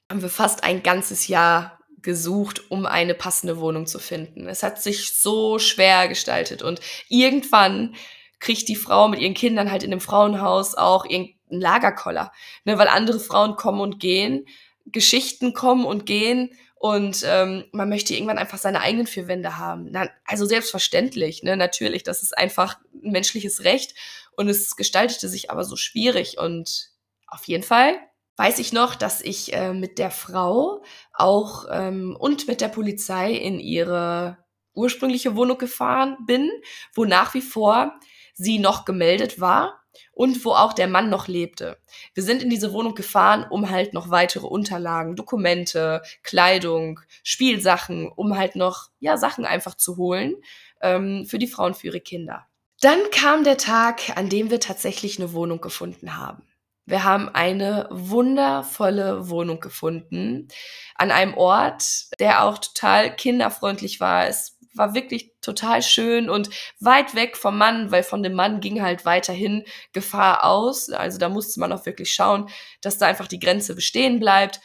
haben 0.09 0.21
wir 0.21 0.29
fast 0.29 0.63
ein 0.63 0.81
ganzes 0.81 1.27
Jahr 1.27 1.79
gesucht, 2.01 2.71
um 2.71 2.85
eine 2.85 3.13
passende 3.13 3.59
Wohnung 3.59 3.85
zu 3.85 3.99
finden. 3.99 4.47
Es 4.47 4.63
hat 4.63 4.81
sich 4.81 5.21
so 5.21 5.59
schwer 5.59 6.07
gestaltet 6.07 6.61
und 6.61 6.79
irgendwann 7.09 7.95
kriegt 8.39 8.69
die 8.69 8.75
Frau 8.75 9.09
mit 9.09 9.19
ihren 9.19 9.33
Kindern 9.33 9.69
halt 9.69 9.83
in 9.83 9.91
dem 9.91 9.99
Frauenhaus 9.99 10.75
auch 10.75 11.05
irgendeinen 11.05 11.61
Lagerkoller, 11.61 12.31
ne, 12.63 12.77
weil 12.77 12.87
andere 12.87 13.19
Frauen 13.19 13.55
kommen 13.57 13.81
und 13.81 13.99
gehen, 13.99 14.45
Geschichten 14.85 15.53
kommen 15.53 15.85
und 15.85 16.05
gehen 16.05 16.51
und 16.79 17.25
ähm, 17.25 17.65
man 17.73 17.89
möchte 17.89 18.13
irgendwann 18.13 18.37
einfach 18.37 18.57
seine 18.57 18.79
eigenen 18.79 19.05
vier 19.05 19.27
Wände 19.27 19.57
haben. 19.57 19.89
Na, 19.91 20.09
also 20.25 20.45
selbstverständlich, 20.45 21.43
ne, 21.43 21.57
natürlich, 21.57 22.03
das 22.03 22.23
ist 22.23 22.37
einfach 22.37 22.77
ein 23.03 23.11
menschliches 23.11 23.65
Recht. 23.65 23.95
Und 24.37 24.47
es 24.47 24.77
gestaltete 24.77 25.27
sich 25.27 25.51
aber 25.51 25.65
so 25.65 25.75
schwierig. 25.75 26.37
Und 26.37 26.91
auf 27.27 27.43
jeden 27.49 27.63
Fall 27.63 27.97
weiß 28.37 28.59
ich 28.59 28.71
noch, 28.71 28.95
dass 28.95 29.19
ich 29.19 29.51
äh, 29.51 29.73
mit 29.73 29.99
der 29.99 30.09
Frau 30.09 30.81
auch 31.11 31.65
ähm, 31.69 32.15
und 32.17 32.47
mit 32.47 32.61
der 32.61 32.69
Polizei 32.69 33.33
in 33.33 33.59
ihre 33.59 34.37
ursprüngliche 34.73 35.35
Wohnung 35.35 35.57
gefahren 35.57 36.15
bin, 36.25 36.49
wo 36.95 37.03
nach 37.03 37.33
wie 37.33 37.41
vor 37.41 37.99
sie 38.35 38.57
noch 38.57 38.85
gemeldet 38.85 39.41
war 39.41 39.78
und 40.11 40.43
wo 40.45 40.51
auch 40.51 40.73
der 40.73 40.87
Mann 40.87 41.09
noch 41.09 41.27
lebte. 41.27 41.77
Wir 42.13 42.23
sind 42.23 42.43
in 42.43 42.49
diese 42.49 42.73
Wohnung 42.73 42.95
gefahren, 42.95 43.45
um 43.49 43.69
halt 43.69 43.93
noch 43.93 44.09
weitere 44.09 44.47
Unterlagen, 44.47 45.15
Dokumente, 45.15 46.01
Kleidung, 46.23 46.99
Spielsachen, 47.23 48.09
um 48.09 48.37
halt 48.37 48.55
noch 48.55 48.89
ja 48.99 49.17
Sachen 49.17 49.45
einfach 49.45 49.75
zu 49.75 49.97
holen 49.97 50.35
ähm, 50.81 51.25
für 51.25 51.39
die 51.39 51.47
Frauen, 51.47 51.73
für 51.73 51.87
ihre 51.87 52.01
Kinder. 52.01 52.45
Dann 52.81 52.99
kam 53.11 53.43
der 53.43 53.57
Tag, 53.57 54.17
an 54.17 54.29
dem 54.29 54.51
wir 54.51 54.59
tatsächlich 54.59 55.19
eine 55.19 55.33
Wohnung 55.33 55.59
gefunden 55.59 56.17
haben. 56.17 56.43
Wir 56.85 57.03
haben 57.03 57.29
eine 57.29 57.87
wundervolle 57.91 59.29
Wohnung 59.29 59.59
gefunden 59.59 60.47
an 60.95 61.11
einem 61.11 61.35
Ort, 61.35 62.07
der 62.19 62.43
auch 62.43 62.57
total 62.57 63.15
kinderfreundlich 63.15 63.99
war. 63.99 64.27
Es 64.27 64.57
war 64.73 64.93
wirklich 64.93 65.33
total 65.41 65.81
schön 65.81 66.29
und 66.29 66.49
weit 66.79 67.15
weg 67.15 67.37
vom 67.37 67.57
Mann, 67.57 67.91
weil 67.91 68.03
von 68.03 68.23
dem 68.23 68.33
Mann 68.33 68.59
ging 68.59 68.81
halt 68.81 69.05
weiterhin 69.05 69.63
Gefahr 69.93 70.43
aus. 70.43 70.89
Also 70.89 71.17
da 71.17 71.29
musste 71.29 71.59
man 71.59 71.71
auch 71.71 71.85
wirklich 71.85 72.13
schauen, 72.13 72.49
dass 72.81 72.97
da 72.97 73.07
einfach 73.07 73.27
die 73.27 73.39
Grenze 73.39 73.75
bestehen 73.75 74.19
bleibt 74.19 74.61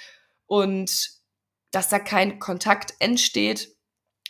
und 0.46 1.10
dass 1.70 1.88
da 1.88 1.98
kein 1.98 2.38
Kontakt 2.38 2.94
entsteht. 3.00 3.70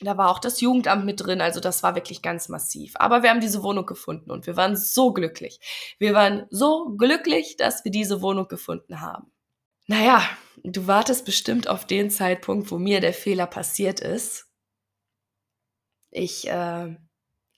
Da 0.00 0.16
war 0.16 0.31
auch 0.31 0.38
das 0.40 0.61
Jugendamt 0.61 1.04
mit 1.04 1.21
drin, 1.21 1.40
also 1.40 1.61
das 1.61 1.83
war 1.83 1.95
wirklich 1.95 2.21
ganz 2.21 2.49
massiv. 2.49 2.95
Aber 2.97 3.23
wir 3.23 3.31
haben 3.31 3.40
diese 3.40 3.62
Wohnung 3.62 3.87
gefunden 3.87 4.31
und 4.31 4.47
wir 4.47 4.57
waren 4.57 4.76
so 4.76 5.12
glücklich. 5.12 5.61
Wir 5.99 6.14
waren 6.14 6.47
so 6.50 6.95
glücklich, 6.97 7.57
dass 7.57 7.85
wir 7.85 7.93
diese 7.93 8.21
Wohnung 8.21 8.49
gefunden 8.49 9.00
haben. 9.00 9.31
Naja, 9.87 10.23
du 10.62 10.87
wartest 10.87 11.25
bestimmt 11.25 11.69
auf 11.69 11.87
den 11.87 12.11
Zeitpunkt, 12.11 12.71
wo 12.71 12.78
mir 12.78 13.00
der 13.00 13.12
Fehler 13.12 13.47
passiert 13.47 14.00
ist. 14.00 14.47
Ich 16.14 16.49
äh, 16.49 16.97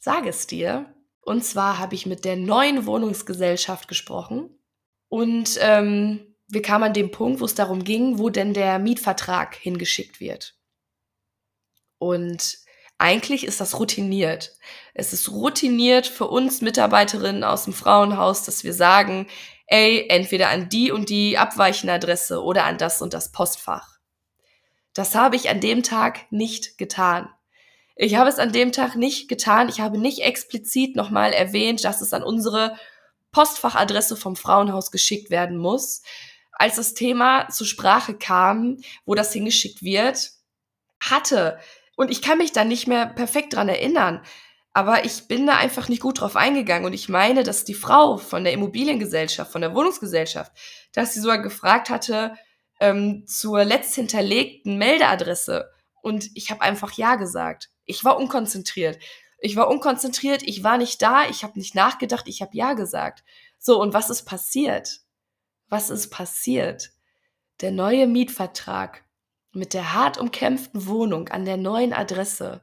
sage 0.01 0.29
es 0.31 0.47
dir. 0.47 0.93
Und 1.21 1.45
zwar 1.45 1.79
habe 1.79 1.95
ich 1.95 2.07
mit 2.07 2.25
der 2.25 2.37
neuen 2.37 2.87
Wohnungsgesellschaft 2.87 3.87
gesprochen 3.87 4.49
und 5.09 5.59
ähm, 5.61 6.35
wir 6.49 6.63
kamen 6.63 6.85
an 6.85 6.93
dem 6.95 7.11
Punkt, 7.11 7.41
wo 7.41 7.45
es 7.45 7.55
darum 7.55 7.85
ging, 7.85 8.19
wo 8.19 8.31
denn 8.31 8.55
der 8.55 8.79
Mietvertrag 8.79 9.57
hingeschickt 9.57 10.21
wird. 10.21 10.55
Und 11.99 12.59
eigentlich 12.97 13.45
ist 13.45 13.61
das 13.61 13.79
routiniert. 13.79 14.53
Es 14.95 15.13
ist 15.13 15.31
routiniert 15.31 16.07
für 16.07 16.29
uns 16.29 16.63
Mitarbeiterinnen 16.63 17.45
aus 17.45 17.65
dem 17.65 17.73
Frauenhaus, 17.75 18.45
dass 18.45 18.65
wir 18.65 18.73
sagen, 18.73 19.27
ey, 19.67 20.07
entweder 20.09 20.49
an 20.49 20.69
die 20.69 20.93
und 20.93 21.11
die 21.11 21.37
abweichende 21.37 21.93
Adresse 21.93 22.43
oder 22.43 22.65
an 22.65 22.79
das 22.79 23.03
und 23.03 23.13
das 23.13 23.33
Postfach. 23.33 23.99
Das 24.95 25.15
habe 25.15 25.37
ich 25.37 25.51
an 25.51 25.61
dem 25.61 25.83
Tag 25.83 26.31
nicht 26.31 26.79
getan. 26.79 27.29
Ich 27.97 28.15
habe 28.15 28.29
es 28.29 28.39
an 28.39 28.53
dem 28.53 28.73
Tag 28.73 28.95
nicht 28.95 29.29
getan. 29.29 29.69
Ich 29.69 29.81
habe 29.81 29.99
nicht 29.99 30.21
explizit 30.21 30.97
nochmal 30.97 31.33
erwähnt, 31.33 31.83
dass 31.85 32.03
es 32.03 32.13
an 32.13 32.23
unsere 32.23 32.77
Postfachadresse 33.33 34.17
vom 34.17 34.37
Frauenhaus 34.37 34.91
geschickt 34.91 35.31
werden 35.31 35.57
muss. 35.57 36.03
Als 36.53 36.77
das 36.77 36.95
Thema 36.95 37.49
zur 37.49 37.67
Sprache 37.67 38.15
kam, 38.15 38.79
wo 39.05 39.15
das 39.15 39.33
hingeschickt 39.33 39.83
wird, 39.83 40.31
hatte 41.01 41.59
und 41.97 42.11
ich 42.11 42.23
kann 42.23 42.39
mich 42.39 42.53
da 42.53 42.65
nicht 42.65 42.87
mehr 42.87 43.07
perfekt 43.07 43.55
dran 43.55 43.69
erinnern. 43.69 44.23
Aber 44.73 45.07
ich 45.07 45.27
bin 45.27 45.47
da 45.47 45.57
einfach 45.57 45.89
nicht 45.89 46.03
gut 46.03 46.21
drauf 46.21 46.37
eingegangen. 46.37 46.85
Und 46.85 46.93
ich 46.93 47.09
meine, 47.09 47.43
dass 47.43 47.65
die 47.65 47.75
Frau 47.75 48.19
von 48.19 48.45
der 48.45 48.53
Immobiliengesellschaft, 48.53 49.51
von 49.51 49.63
der 49.63 49.75
Wohnungsgesellschaft, 49.75 50.53
dass 50.93 51.15
sie 51.15 51.21
sogar 51.21 51.41
gefragt 51.41 51.89
hatte 51.89 52.35
ähm, 52.79 53.25
zur 53.27 53.65
letzt 53.65 53.95
hinterlegten 53.95 54.77
Meldeadresse. 54.77 55.71
Und 56.03 56.29
ich 56.35 56.51
habe 56.51 56.61
einfach 56.61 56.93
Ja 56.93 57.17
gesagt. 57.17 57.71
Ich 57.87 58.05
war 58.05 58.19
unkonzentriert. 58.19 58.99
Ich 59.39 59.57
war 59.57 59.69
unkonzentriert, 59.69 60.43
ich 60.43 60.65
war 60.65 60.79
nicht 60.79 61.01
da, 61.03 61.29
ich 61.29 61.45
habe 61.45 61.59
nicht 61.59 61.75
nachgedacht, 61.75 62.27
ich 62.29 62.43
habe 62.43 62.57
Ja 62.57 62.75
gesagt. 62.75 63.25
So, 63.59 63.81
und 63.81 63.95
was 63.95 64.11
ist 64.11 64.25
passiert? 64.25 65.01
Was 65.69 65.91
ist 65.91 66.11
passiert? 66.11 66.93
Der 67.61 67.71
neue 67.71 68.07
Mietvertrag 68.07 69.05
mit 69.53 69.73
der 69.73 69.95
hart 69.95 70.19
umkämpften 70.19 70.87
Wohnung 70.87 71.29
an 71.29 71.45
der 71.45 71.57
neuen 71.57 71.93
Adresse 71.93 72.63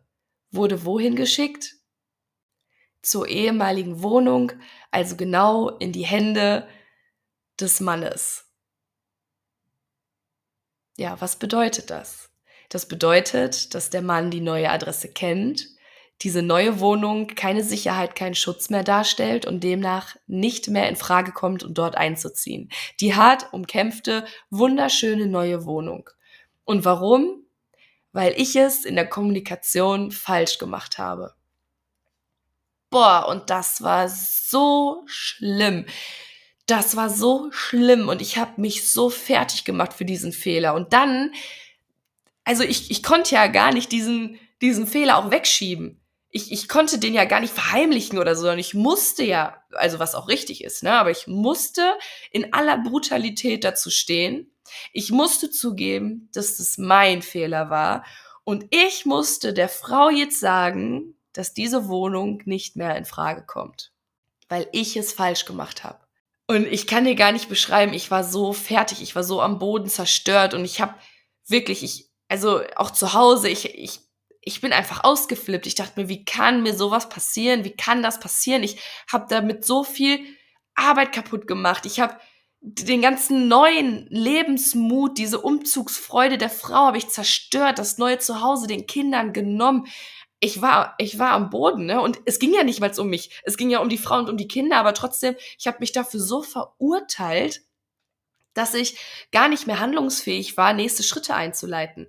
wurde 0.51 0.85
wohin 0.85 1.15
geschickt? 1.15 1.75
Zur 3.01 3.27
ehemaligen 3.27 4.01
Wohnung, 4.01 4.51
also 4.91 5.15
genau 5.15 5.69
in 5.69 5.91
die 5.91 6.05
Hände 6.05 6.67
des 7.59 7.79
Mannes. 7.79 8.45
Ja, 10.97 11.19
was 11.19 11.37
bedeutet 11.37 11.89
das? 11.89 12.29
Das 12.73 12.87
bedeutet, 12.87 13.75
dass 13.75 13.91
der 13.91 14.01
Mann 14.01 14.31
die 14.31 14.41
neue 14.41 14.71
Adresse 14.71 15.07
kennt, 15.07 15.67
diese 16.23 16.41
neue 16.41 16.79
Wohnung 16.79 17.27
keine 17.27 17.63
Sicherheit, 17.63 18.15
keinen 18.15 18.33
Schutz 18.33 18.71
mehr 18.71 18.83
darstellt 18.83 19.45
und 19.45 19.63
demnach 19.63 20.15
nicht 20.25 20.69
mehr 20.69 20.89
in 20.89 20.95
Frage 20.95 21.33
kommt, 21.33 21.63
um 21.63 21.75
dort 21.75 21.95
einzuziehen. 21.95 22.71
Die 22.99 23.13
hart 23.13 23.53
umkämpfte, 23.53 24.25
wunderschöne 24.49 25.27
neue 25.27 25.65
Wohnung. 25.65 26.09
Und 26.65 26.83
warum? 26.83 27.45
Weil 28.11 28.33
ich 28.37 28.55
es 28.55 28.85
in 28.85 28.95
der 28.95 29.07
Kommunikation 29.07 30.11
falsch 30.11 30.57
gemacht 30.57 30.97
habe. 30.97 31.35
Boah, 32.89 33.27
und 33.29 33.51
das 33.51 33.83
war 33.83 34.09
so 34.09 35.03
schlimm. 35.05 35.85
Das 36.65 36.95
war 36.95 37.11
so 37.11 37.51
schlimm 37.51 38.09
und 38.09 38.19
ich 38.19 38.37
habe 38.37 38.59
mich 38.59 38.89
so 38.89 39.11
fertig 39.11 39.63
gemacht 39.63 39.93
für 39.93 40.05
diesen 40.05 40.31
Fehler. 40.31 40.73
Und 40.73 40.93
dann, 40.93 41.33
also 42.43 42.63
ich, 42.63 42.91
ich 42.91 43.03
konnte 43.03 43.35
ja 43.35 43.47
gar 43.47 43.73
nicht 43.73 43.91
diesen, 43.91 44.39
diesen 44.61 44.87
Fehler 44.87 45.17
auch 45.17 45.31
wegschieben. 45.31 45.99
Ich, 46.29 46.51
ich 46.51 46.67
konnte 46.67 46.97
den 46.97 47.13
ja 47.13 47.25
gar 47.25 47.39
nicht 47.39 47.53
verheimlichen 47.53 48.17
oder 48.17 48.35
so, 48.35 48.41
sondern 48.41 48.59
ich 48.59 48.73
musste 48.73 49.23
ja, 49.23 49.63
also 49.71 49.99
was 49.99 50.15
auch 50.15 50.27
richtig 50.27 50.63
ist, 50.63 50.81
ne, 50.81 50.93
aber 50.93 51.11
ich 51.11 51.27
musste 51.27 51.93
in 52.31 52.53
aller 52.53 52.79
Brutalität 52.79 53.63
dazu 53.63 53.91
stehen 53.91 54.49
ich 54.91 55.11
musste 55.11 55.49
zugeben, 55.49 56.29
dass 56.33 56.57
das 56.57 56.77
mein 56.77 57.21
Fehler 57.21 57.69
war 57.69 58.05
und 58.43 58.65
ich 58.71 59.05
musste 59.05 59.53
der 59.53 59.69
Frau 59.69 60.09
jetzt 60.09 60.39
sagen, 60.39 61.15
dass 61.33 61.53
diese 61.53 61.87
Wohnung 61.87 62.41
nicht 62.45 62.75
mehr 62.75 62.95
in 62.95 63.05
Frage 63.05 63.43
kommt, 63.45 63.91
weil 64.49 64.67
ich 64.71 64.95
es 64.97 65.13
falsch 65.13 65.45
gemacht 65.45 65.83
habe. 65.83 65.99
Und 66.47 66.67
ich 66.67 66.87
kann 66.87 67.05
dir 67.05 67.15
gar 67.15 67.31
nicht 67.31 67.49
beschreiben, 67.49 67.93
ich 67.93 68.11
war 68.11 68.23
so 68.23 68.53
fertig, 68.53 69.01
ich 69.01 69.15
war 69.15 69.23
so 69.23 69.41
am 69.41 69.59
Boden 69.59 69.87
zerstört 69.87 70.53
und 70.53 70.65
ich 70.65 70.81
habe 70.81 70.93
wirklich, 71.47 71.83
ich, 71.83 72.09
also 72.33 72.61
auch 72.77 72.89
zu 72.89 73.13
Hause, 73.13 73.47
ich, 73.47 73.75
ich, 73.75 73.99
ich 74.41 74.59
bin 74.59 74.73
einfach 74.73 75.03
ausgeflippt. 75.03 75.67
Ich 75.67 75.75
dachte 75.75 76.01
mir, 76.01 76.09
wie 76.09 76.25
kann 76.25 76.63
mir 76.63 76.75
sowas 76.75 77.07
passieren? 77.07 77.63
Wie 77.63 77.75
kann 77.75 78.01
das 78.01 78.19
passieren? 78.19 78.63
Ich 78.63 78.81
habe 79.07 79.27
damit 79.29 79.63
so 79.63 79.83
viel 79.83 80.19
Arbeit 80.73 81.11
kaputt 81.11 81.45
gemacht. 81.45 81.85
Ich 81.85 81.99
habe 81.99 82.17
den 82.59 83.03
ganzen 83.03 83.47
neuen 83.47 84.07
Lebensmut, 84.09 85.19
diese 85.19 85.41
Umzugsfreude 85.41 86.39
der 86.39 86.49
Frau 86.49 86.87
habe 86.87 86.97
ich 86.97 87.09
zerstört, 87.09 87.77
das 87.77 87.99
neue 87.99 88.17
Zuhause 88.17 88.65
den 88.65 88.87
Kindern 88.87 89.31
genommen. 89.31 89.85
Ich 90.39 90.59
war, 90.59 90.95
ich 90.97 91.19
war 91.19 91.33
am 91.33 91.51
Boden, 91.51 91.85
ne? 91.85 92.01
Und 92.01 92.19
es 92.25 92.39
ging 92.39 92.55
ja 92.55 92.63
nicht 92.63 92.79
mal 92.79 92.91
um 92.97 93.09
mich. 93.09 93.29
Es 93.43 93.57
ging 93.57 93.69
ja 93.69 93.77
um 93.77 93.89
die 93.89 93.99
Frau 93.99 94.17
und 94.17 94.27
um 94.27 94.37
die 94.37 94.47
Kinder, 94.47 94.77
aber 94.77 94.95
trotzdem, 94.95 95.35
ich 95.59 95.67
habe 95.67 95.77
mich 95.81 95.91
dafür 95.91 96.19
so 96.19 96.41
verurteilt, 96.41 97.61
dass 98.53 98.73
ich 98.73 98.97
gar 99.31 99.47
nicht 99.47 99.67
mehr 99.67 99.79
handlungsfähig 99.79 100.57
war, 100.57 100.73
nächste 100.73 101.03
Schritte 101.03 101.35
einzuleiten. 101.35 102.07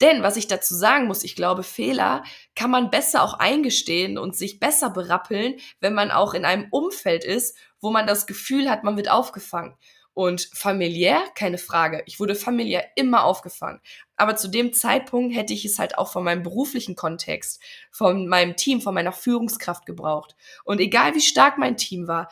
Denn 0.00 0.22
was 0.22 0.36
ich 0.36 0.48
dazu 0.48 0.74
sagen 0.74 1.06
muss, 1.06 1.22
ich 1.22 1.36
glaube, 1.36 1.62
Fehler 1.62 2.24
kann 2.56 2.70
man 2.70 2.90
besser 2.90 3.22
auch 3.22 3.34
eingestehen 3.34 4.18
und 4.18 4.36
sich 4.36 4.58
besser 4.58 4.90
berappeln, 4.90 5.56
wenn 5.80 5.94
man 5.94 6.10
auch 6.10 6.34
in 6.34 6.44
einem 6.44 6.66
Umfeld 6.70 7.24
ist, 7.24 7.56
wo 7.80 7.90
man 7.90 8.06
das 8.06 8.26
Gefühl 8.26 8.68
hat, 8.68 8.82
man 8.82 8.96
wird 8.96 9.10
aufgefangen. 9.10 9.76
Und 10.12 10.48
familiär, 10.54 11.24
keine 11.34 11.58
Frage. 11.58 12.04
Ich 12.06 12.20
wurde 12.20 12.36
familiär 12.36 12.84
immer 12.94 13.24
aufgefangen. 13.24 13.80
Aber 14.16 14.36
zu 14.36 14.46
dem 14.46 14.72
Zeitpunkt 14.72 15.34
hätte 15.34 15.52
ich 15.52 15.64
es 15.64 15.80
halt 15.80 15.98
auch 15.98 16.12
von 16.12 16.22
meinem 16.22 16.44
beruflichen 16.44 16.94
Kontext, 16.94 17.60
von 17.90 18.28
meinem 18.28 18.54
Team, 18.54 18.80
von 18.80 18.94
meiner 18.94 19.12
Führungskraft 19.12 19.86
gebraucht. 19.86 20.36
Und 20.62 20.78
egal 20.78 21.16
wie 21.16 21.20
stark 21.20 21.58
mein 21.58 21.76
Team 21.76 22.06
war, 22.06 22.28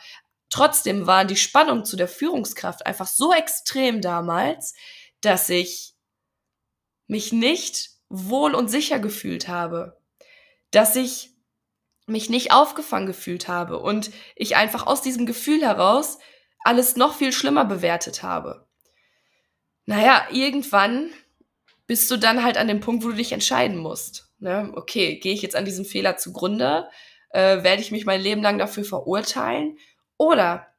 trotzdem 0.53 1.07
war 1.07 1.25
die 1.25 1.35
Spannung 1.35 1.83
zu 1.83 1.97
der 1.97 2.07
Führungskraft 2.07 2.85
einfach 2.85 3.07
so 3.07 3.33
extrem 3.33 4.01
damals, 4.01 4.75
dass 5.21 5.49
ich 5.49 5.95
mich 7.07 7.33
nicht 7.33 7.89
wohl 8.07 8.53
und 8.53 8.67
sicher 8.67 8.99
gefühlt 8.99 9.47
habe. 9.47 9.99
Dass 10.69 10.95
ich 10.95 11.31
mich 12.05 12.29
nicht 12.29 12.51
aufgefangen 12.51 13.07
gefühlt 13.07 13.47
habe 13.47 13.79
und 13.79 14.11
ich 14.35 14.55
einfach 14.55 14.85
aus 14.85 15.01
diesem 15.01 15.25
Gefühl 15.25 15.61
heraus 15.63 16.19
alles 16.59 16.97
noch 16.97 17.15
viel 17.15 17.33
schlimmer 17.33 17.65
bewertet 17.65 18.21
habe. 18.21 18.67
Naja, 19.85 20.27
irgendwann 20.31 21.09
bist 21.87 22.11
du 22.11 22.17
dann 22.17 22.43
halt 22.43 22.57
an 22.57 22.67
dem 22.67 22.79
Punkt, 22.79 23.03
wo 23.03 23.09
du 23.09 23.15
dich 23.15 23.31
entscheiden 23.31 23.77
musst. 23.77 24.31
Ne? 24.37 24.71
Okay, 24.75 25.19
gehe 25.19 25.33
ich 25.33 25.41
jetzt 25.41 25.55
an 25.55 25.65
diesem 25.65 25.85
Fehler 25.85 26.17
zugrunde? 26.17 26.89
Äh, 27.31 27.63
werde 27.63 27.81
ich 27.81 27.91
mich 27.91 28.05
mein 28.05 28.21
Leben 28.21 28.43
lang 28.43 28.59
dafür 28.59 28.83
verurteilen? 28.83 29.77
Oder 30.23 30.73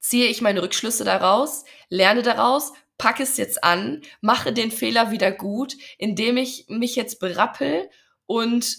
ziehe 0.00 0.28
ich 0.28 0.40
meine 0.40 0.62
Rückschlüsse 0.62 1.04
daraus, 1.04 1.64
lerne 1.90 2.22
daraus, 2.22 2.72
packe 2.96 3.22
es 3.22 3.36
jetzt 3.36 3.62
an, 3.62 4.00
mache 4.22 4.54
den 4.54 4.70
Fehler 4.70 5.10
wieder 5.10 5.30
gut, 5.30 5.76
indem 5.98 6.38
ich 6.38 6.64
mich 6.70 6.96
jetzt 6.96 7.20
berappel 7.20 7.90
und 8.24 8.78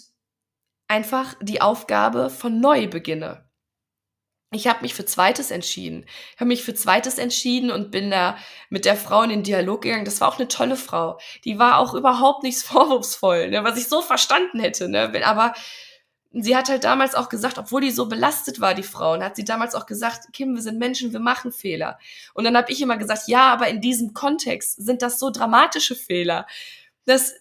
einfach 0.87 1.35
die 1.39 1.61
Aufgabe 1.61 2.31
von 2.31 2.61
neu 2.61 2.87
beginne. 2.87 3.47
Ich 4.51 4.65
habe 4.65 4.81
mich 4.81 4.95
für 4.95 5.05
zweites 5.05 5.51
entschieden. 5.51 6.05
Ich 6.33 6.39
habe 6.39 6.47
mich 6.47 6.63
für 6.63 6.73
zweites 6.73 7.19
entschieden 7.19 7.69
und 7.69 7.91
bin 7.91 8.09
da 8.09 8.37
mit 8.69 8.85
der 8.85 8.95
Frau 8.95 9.21
in 9.21 9.29
den 9.29 9.43
Dialog 9.43 9.83
gegangen. 9.83 10.05
Das 10.05 10.19
war 10.19 10.29
auch 10.29 10.39
eine 10.39 10.47
tolle 10.47 10.77
Frau. 10.77 11.19
Die 11.43 11.59
war 11.59 11.77
auch 11.77 11.93
überhaupt 11.93 12.41
nichts 12.41 12.63
vorwurfsvoll, 12.63 13.51
ne, 13.51 13.63
was 13.63 13.77
ich 13.77 13.87
so 13.87 14.01
verstanden 14.01 14.59
hätte. 14.59 14.89
Ne? 14.89 15.11
Aber 15.25 15.53
sie 16.33 16.55
hat 16.55 16.69
halt 16.69 16.83
damals 16.83 17.15
auch 17.15 17.29
gesagt, 17.29 17.57
obwohl 17.57 17.81
die 17.81 17.91
so 17.91 18.07
belastet 18.07 18.59
war, 18.59 18.73
die 18.73 18.83
Frau, 18.83 19.13
und 19.13 19.23
hat 19.23 19.35
sie 19.35 19.45
damals 19.45 19.75
auch 19.75 19.85
gesagt, 19.85 20.33
Kim, 20.33 20.55
wir 20.55 20.61
sind 20.61 20.79
Menschen, 20.79 21.13
wir 21.13 21.19
machen 21.19 21.51
Fehler. 21.51 21.99
Und 22.33 22.43
dann 22.43 22.57
habe 22.57 22.71
ich 22.71 22.81
immer 22.81 22.97
gesagt, 22.97 23.27
ja, 23.27 23.53
aber 23.53 23.67
in 23.67 23.81
diesem 23.81 24.13
Kontext 24.13 24.83
sind 24.83 25.01
das 25.01 25.19
so 25.19 25.29
dramatische 25.29 25.95
Fehler. 25.95 26.47
Das 27.05 27.33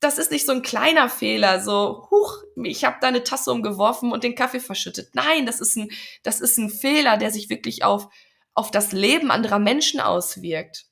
das 0.00 0.16
ist 0.16 0.30
nicht 0.30 0.46
so 0.46 0.52
ein 0.52 0.62
kleiner 0.62 1.10
Fehler, 1.10 1.60
so, 1.60 2.08
huch, 2.10 2.42
ich 2.64 2.84
habe 2.84 2.96
da 3.00 3.08
eine 3.08 3.22
Tasse 3.22 3.52
umgeworfen 3.52 4.12
und 4.12 4.24
den 4.24 4.34
Kaffee 4.34 4.60
verschüttet. 4.60 5.10
Nein, 5.14 5.44
das 5.44 5.60
ist 5.60 5.76
ein, 5.76 5.90
das 6.22 6.40
ist 6.40 6.58
ein 6.58 6.70
Fehler, 6.70 7.18
der 7.18 7.30
sich 7.30 7.50
wirklich 7.50 7.84
auf, 7.84 8.08
auf 8.54 8.70
das 8.70 8.92
Leben 8.92 9.30
anderer 9.30 9.58
Menschen 9.58 10.00
auswirkt. 10.00 10.86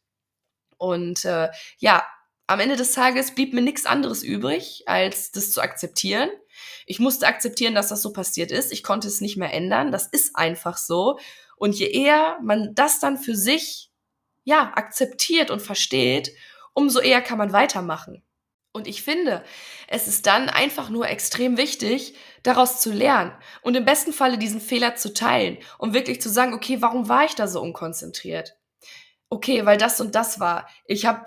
Und 0.76 1.24
äh, 1.24 1.48
ja, 1.78 2.06
am 2.46 2.60
Ende 2.60 2.76
des 2.76 2.92
Tages 2.92 3.34
blieb 3.34 3.54
mir 3.54 3.62
nichts 3.62 3.86
anderes 3.86 4.22
übrig, 4.22 4.84
als 4.86 5.32
das 5.32 5.52
zu 5.52 5.62
akzeptieren. 5.62 6.28
Ich 6.86 6.98
musste 6.98 7.26
akzeptieren, 7.26 7.74
dass 7.74 7.88
das 7.88 8.02
so 8.02 8.12
passiert 8.12 8.50
ist. 8.50 8.72
Ich 8.72 8.82
konnte 8.82 9.08
es 9.08 9.21
nicht 9.21 9.36
mehr 9.36 9.52
ändern. 9.52 9.92
Das 9.92 10.06
ist 10.06 10.36
einfach 10.36 10.76
so. 10.76 11.18
Und 11.56 11.75
je 11.75 11.86
eher 11.86 12.38
man 12.42 12.75
das 12.75 13.00
dann 13.00 13.18
für 13.18 13.34
sich, 13.34 13.90
ja, 14.44 14.73
akzeptiert 14.75 15.50
und 15.50 15.60
versteht, 15.60 16.32
umso 16.73 17.00
eher 17.00 17.21
kann 17.21 17.38
man 17.38 17.52
weitermachen. 17.52 18.23
Und 18.73 18.86
ich 18.86 19.02
finde, 19.02 19.42
es 19.88 20.06
ist 20.06 20.26
dann 20.26 20.49
einfach 20.49 20.90
nur 20.90 21.08
extrem 21.08 21.56
wichtig, 21.56 22.14
daraus 22.42 22.80
zu 22.80 22.92
lernen 22.92 23.32
und 23.62 23.76
im 23.76 23.84
besten 23.84 24.12
Falle 24.12 24.38
diesen 24.38 24.60
Fehler 24.60 24.94
zu 24.94 25.12
teilen 25.12 25.58
und 25.78 25.94
wirklich 25.94 26.21
zu 26.21 26.28
sagen, 26.28 26.54
okay, 26.54 26.80
warum 26.80 27.08
war 27.08 27.25
ich 27.25 27.34
da 27.34 27.49
so 27.49 27.60
unkonzentriert? 27.60 28.56
Okay, 29.30 29.66
weil 29.66 29.78
das 29.78 30.00
und 30.00 30.14
das 30.14 30.38
war. 30.38 30.68
Ich 30.86 31.06
habe 31.06 31.26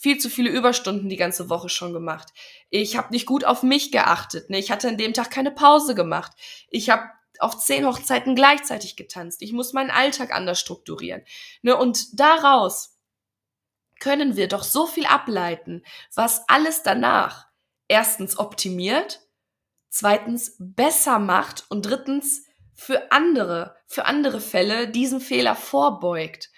viel 0.00 0.16
zu 0.16 0.30
viele 0.30 0.48
Überstunden 0.48 1.10
die 1.10 1.18
ganze 1.18 1.50
Woche 1.50 1.68
schon 1.68 1.92
gemacht. 1.92 2.32
Ich 2.70 2.96
habe 2.96 3.10
nicht 3.10 3.26
gut 3.26 3.44
auf 3.44 3.62
mich 3.62 3.92
geachtet. 3.92 4.48
Ne? 4.48 4.58
Ich 4.58 4.70
hatte 4.70 4.88
an 4.88 4.96
dem 4.96 5.12
Tag 5.12 5.30
keine 5.30 5.50
Pause 5.50 5.94
gemacht. 5.94 6.32
Ich 6.70 6.88
habe 6.88 7.02
auf 7.38 7.58
zehn 7.58 7.84
Hochzeiten 7.84 8.34
gleichzeitig 8.34 8.96
getanzt. 8.96 9.42
Ich 9.42 9.52
muss 9.52 9.74
meinen 9.74 9.90
Alltag 9.90 10.32
anders 10.34 10.58
strukturieren. 10.58 11.22
Ne? 11.60 11.76
Und 11.76 12.18
daraus 12.18 12.96
können 13.98 14.36
wir 14.36 14.48
doch 14.48 14.62
so 14.62 14.86
viel 14.86 15.04
ableiten, 15.04 15.84
was 16.14 16.48
alles 16.48 16.82
danach 16.82 17.48
erstens 17.86 18.38
optimiert, 18.38 19.20
zweitens 19.90 20.56
besser 20.58 21.18
macht 21.18 21.66
und 21.68 21.82
drittens 21.82 22.46
für 22.72 23.12
andere, 23.12 23.76
für 23.86 24.06
andere 24.06 24.40
Fälle 24.40 24.88
diesen 24.88 25.20
Fehler 25.20 25.56
vorbeugt. 25.56 26.50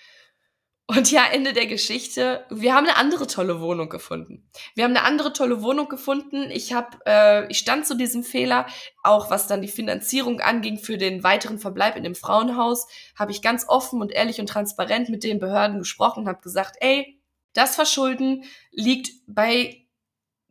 Und 0.94 1.10
ja, 1.10 1.24
Ende 1.32 1.54
der 1.54 1.66
Geschichte. 1.66 2.44
Wir 2.50 2.74
haben 2.74 2.86
eine 2.86 2.96
andere 2.96 3.26
tolle 3.26 3.60
Wohnung 3.62 3.88
gefunden. 3.88 4.46
Wir 4.74 4.84
haben 4.84 4.94
eine 4.94 5.06
andere 5.06 5.32
tolle 5.32 5.62
Wohnung 5.62 5.88
gefunden. 5.88 6.50
Ich 6.50 6.74
habe, 6.74 6.98
äh, 7.06 7.50
ich 7.50 7.58
stand 7.58 7.86
zu 7.86 7.96
diesem 7.96 8.22
Fehler, 8.22 8.66
auch 9.02 9.30
was 9.30 9.46
dann 9.46 9.62
die 9.62 9.68
Finanzierung 9.68 10.40
anging 10.40 10.76
für 10.76 10.98
den 10.98 11.24
weiteren 11.24 11.58
Verbleib 11.58 11.96
in 11.96 12.04
dem 12.04 12.14
Frauenhaus, 12.14 12.86
habe 13.16 13.32
ich 13.32 13.40
ganz 13.40 13.64
offen 13.68 14.02
und 14.02 14.12
ehrlich 14.12 14.38
und 14.38 14.48
transparent 14.48 15.08
mit 15.08 15.24
den 15.24 15.38
Behörden 15.38 15.78
gesprochen 15.78 16.24
und 16.24 16.28
habe 16.28 16.42
gesagt, 16.42 16.76
ey, 16.80 17.18
das 17.54 17.74
Verschulden 17.74 18.44
liegt 18.70 19.12
bei 19.26 19.86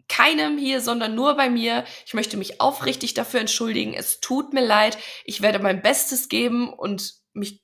keinem 0.08 0.58
hier, 0.58 0.82
sondern 0.82 1.14
nur 1.14 1.36
bei 1.36 1.52
mir. 1.52 1.86
Ich 2.08 2.16
möchte 2.16 2.38
mich 2.38 2.60
aufrichtig 2.60 3.14
dafür 3.14 3.42
entschuldigen. 3.42 3.94
Es 3.94 4.22
tut 4.22 4.54
mir 4.54 4.66
leid. 4.66 4.98
Ich 5.24 5.42
werde 5.44 5.60
mein 5.60 5.84
Bestes 5.84 6.30
geben 6.30 6.74
und 6.74 7.14
mich 7.34 7.62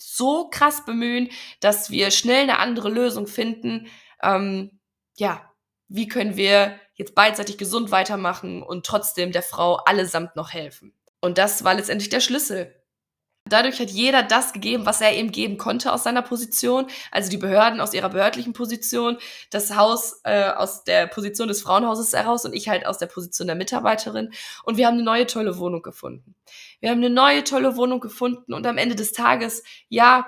so 0.00 0.48
krass 0.48 0.84
bemühen, 0.84 1.30
dass 1.60 1.90
wir 1.90 2.10
schnell 2.10 2.42
eine 2.42 2.58
andere 2.58 2.88
Lösung 2.90 3.26
finden. 3.26 3.88
Ähm, 4.22 4.80
ja, 5.16 5.50
wie 5.88 6.08
können 6.08 6.36
wir 6.36 6.78
jetzt 6.94 7.14
beidseitig 7.14 7.58
gesund 7.58 7.90
weitermachen 7.90 8.62
und 8.62 8.86
trotzdem 8.86 9.32
der 9.32 9.42
Frau 9.42 9.76
allesamt 9.76 10.36
noch 10.36 10.52
helfen? 10.52 10.94
Und 11.20 11.38
das 11.38 11.64
war 11.64 11.74
letztendlich 11.74 12.10
der 12.10 12.20
Schlüssel. 12.20 12.74
Dadurch 13.46 13.78
hat 13.78 13.90
jeder 13.90 14.22
das 14.22 14.54
gegeben, 14.54 14.86
was 14.86 15.02
er 15.02 15.12
eben 15.12 15.30
geben 15.30 15.58
konnte 15.58 15.92
aus 15.92 16.02
seiner 16.02 16.22
Position. 16.22 16.86
Also 17.10 17.28
die 17.28 17.36
Behörden 17.36 17.78
aus 17.78 17.92
ihrer 17.92 18.08
behördlichen 18.08 18.54
Position, 18.54 19.18
das 19.50 19.76
Haus 19.76 20.20
äh, 20.24 20.50
aus 20.50 20.84
der 20.84 21.06
Position 21.08 21.48
des 21.48 21.60
Frauenhauses 21.60 22.14
heraus 22.14 22.46
und 22.46 22.54
ich 22.54 22.70
halt 22.70 22.86
aus 22.86 22.96
der 22.96 23.06
Position 23.06 23.46
der 23.46 23.56
Mitarbeiterin. 23.56 24.32
Und 24.64 24.78
wir 24.78 24.86
haben 24.86 24.94
eine 24.94 25.02
neue 25.02 25.26
tolle 25.26 25.58
Wohnung 25.58 25.82
gefunden. 25.82 26.34
Wir 26.80 26.88
haben 26.88 26.98
eine 26.98 27.10
neue 27.10 27.44
tolle 27.44 27.76
Wohnung 27.76 28.00
gefunden 28.00 28.54
und 28.54 28.66
am 28.66 28.78
Ende 28.78 28.94
des 28.94 29.12
Tages, 29.12 29.62
ja, 29.90 30.26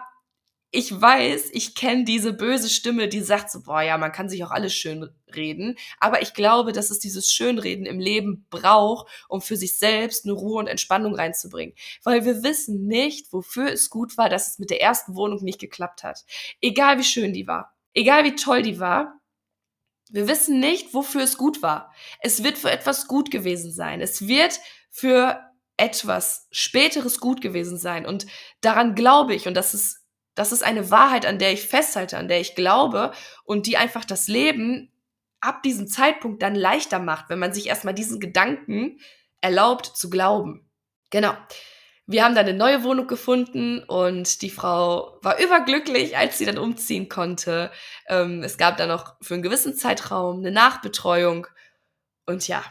ich 0.73 1.01
weiß, 1.01 1.51
ich 1.53 1.75
kenne 1.75 2.05
diese 2.05 2.33
böse 2.33 2.69
Stimme, 2.69 3.09
die 3.09 3.21
sagt 3.21 3.51
so, 3.51 3.63
boah, 3.63 3.83
ja, 3.83 3.97
man 3.99 4.13
kann 4.13 4.29
sich 4.29 4.45
auch 4.45 4.51
alles 4.51 4.75
schön 4.75 5.09
reden. 5.35 5.77
Aber 6.01 6.23
ich 6.23 6.35
glaube, 6.35 6.73
dass 6.73 6.91
es 6.91 6.99
dieses 6.99 7.33
Schönreden 7.33 7.87
im 7.87 8.01
Leben 8.01 8.47
braucht, 8.51 9.09
um 9.29 9.41
für 9.41 9.57
sich 9.57 9.79
selbst 9.79 10.25
eine 10.25 10.35
Ruhe 10.35 10.59
und 10.59 10.67
Entspannung 10.67 11.15
reinzubringen. 11.15 11.75
Weil 12.03 12.25
wir 12.25 12.43
wissen 12.43 12.87
nicht, 12.87 13.33
wofür 13.33 13.73
es 13.73 13.91
gut 13.91 14.19
war, 14.19 14.29
dass 14.29 14.49
es 14.49 14.59
mit 14.59 14.71
der 14.71 14.83
ersten 14.83 15.15
Wohnung 15.15 15.43
nicht 15.43 15.61
geklappt 15.61 16.03
hat. 16.03 16.25
Egal 16.61 16.99
wie 16.99 17.05
schön 17.05 17.33
die 17.33 17.47
war. 17.47 17.75
Egal 17.95 18.25
wie 18.25 18.35
toll 18.35 18.63
die 18.63 18.81
war. 18.81 19.21
Wir 20.11 20.29
wissen 20.29 20.61
nicht, 20.61 20.95
wofür 20.95 21.23
es 21.23 21.39
gut 21.39 21.63
war. 21.63 21.93
Es 22.21 22.45
wird 22.45 22.59
für 22.59 22.71
etwas 22.71 23.09
gut 23.09 23.31
gewesen 23.31 23.73
sein. 23.73 24.01
Es 24.01 24.29
wird 24.29 24.61
für 24.91 25.41
etwas 25.77 26.49
späteres 26.51 27.21
gut 27.21 27.41
gewesen 27.41 27.79
sein. 27.79 28.07
Und 28.07 28.27
daran 28.61 28.95
glaube 28.95 29.35
ich, 29.35 29.47
und 29.49 29.55
das 29.55 29.75
ist 29.75 30.06
das 30.37 30.53
ist 30.53 30.63
eine 30.63 30.91
Wahrheit, 30.93 31.27
an 31.27 31.41
der 31.41 31.53
ich 31.53 31.67
festhalte, 31.67 32.17
an 32.17 32.29
der 32.29 32.41
ich 32.41 32.55
glaube 32.55 33.11
und 33.45 33.67
die 33.67 33.77
einfach 33.77 34.05
das 34.05 34.29
Leben 34.29 34.93
ab 35.41 35.63
diesem 35.63 35.89
Zeitpunkt 35.89 36.43
dann 36.43 36.55
leichter 36.55 36.99
macht, 37.01 37.29
wenn 37.29 37.39
man 37.39 37.53
sich 37.53 37.67
erstmal 37.67 37.95
diesen 37.95 38.21
Gedanken 38.21 39.01
erlaubt 39.41 39.87
zu 39.87 40.11
glauben. 40.11 40.71
Genau. 41.11 41.35
Wir 42.09 42.25
haben 42.25 42.37
dann 42.37 42.47
eine 42.47 42.57
neue 42.57 42.85
Wohnung 42.85 43.09
gefunden 43.09 43.83
und 43.83 44.43
die 44.43 44.51
Frau 44.51 45.19
war 45.23 45.41
überglücklich, 45.41 46.17
als 46.17 46.39
sie 46.39 46.45
dann 46.45 46.59
umziehen 46.59 47.09
konnte. 47.09 47.73
Ähm, 48.07 48.45
es 48.45 48.59
gab 48.59 48.77
dann 48.77 48.89
noch 48.89 49.17
für 49.21 49.35
einen 49.35 49.43
gewissen 49.43 49.75
Zeitraum 49.75 50.39
eine 50.39 50.53
Nachbetreuung. 50.53 51.49
Und 52.27 52.47
ja, 52.47 52.63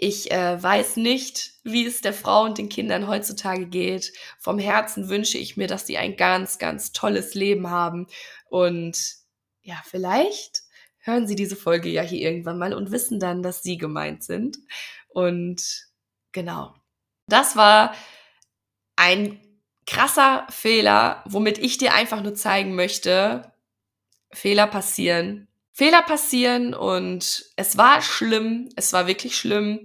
Ich 0.00 0.30
äh, 0.30 0.62
weiß 0.62 0.96
nicht, 0.96 1.54
wie 1.64 1.84
es 1.84 2.00
der 2.00 2.12
Frau 2.12 2.44
und 2.44 2.56
den 2.56 2.68
Kindern 2.68 3.08
heutzutage 3.08 3.66
geht. 3.66 4.12
Vom 4.38 4.60
Herzen 4.60 5.08
wünsche 5.08 5.38
ich 5.38 5.56
mir, 5.56 5.66
dass 5.66 5.88
sie 5.88 5.98
ein 5.98 6.16
ganz, 6.16 6.60
ganz 6.60 6.92
tolles 6.92 7.34
Leben 7.34 7.68
haben. 7.68 8.06
Und 8.48 9.16
ja, 9.60 9.82
vielleicht 9.84 10.62
hören 11.00 11.26
sie 11.26 11.34
diese 11.34 11.56
Folge 11.56 11.88
ja 11.88 12.02
hier 12.02 12.20
irgendwann 12.20 12.58
mal 12.58 12.74
und 12.74 12.92
wissen 12.92 13.18
dann, 13.18 13.42
dass 13.42 13.64
sie 13.64 13.76
gemeint 13.76 14.22
sind. 14.22 14.58
Und 15.08 15.88
genau. 16.30 16.76
Das 17.26 17.56
war 17.56 17.92
ein 18.94 19.40
krasser 19.84 20.46
Fehler, 20.48 21.24
womit 21.26 21.58
ich 21.58 21.76
dir 21.76 21.92
einfach 21.92 22.22
nur 22.22 22.36
zeigen 22.36 22.76
möchte, 22.76 23.52
Fehler 24.32 24.68
passieren 24.68 25.48
Fehler 25.78 26.02
passieren 26.02 26.74
und 26.74 27.52
es 27.54 27.76
war 27.76 28.02
schlimm, 28.02 28.68
es 28.74 28.92
war 28.92 29.06
wirklich 29.06 29.36
schlimm, 29.36 29.84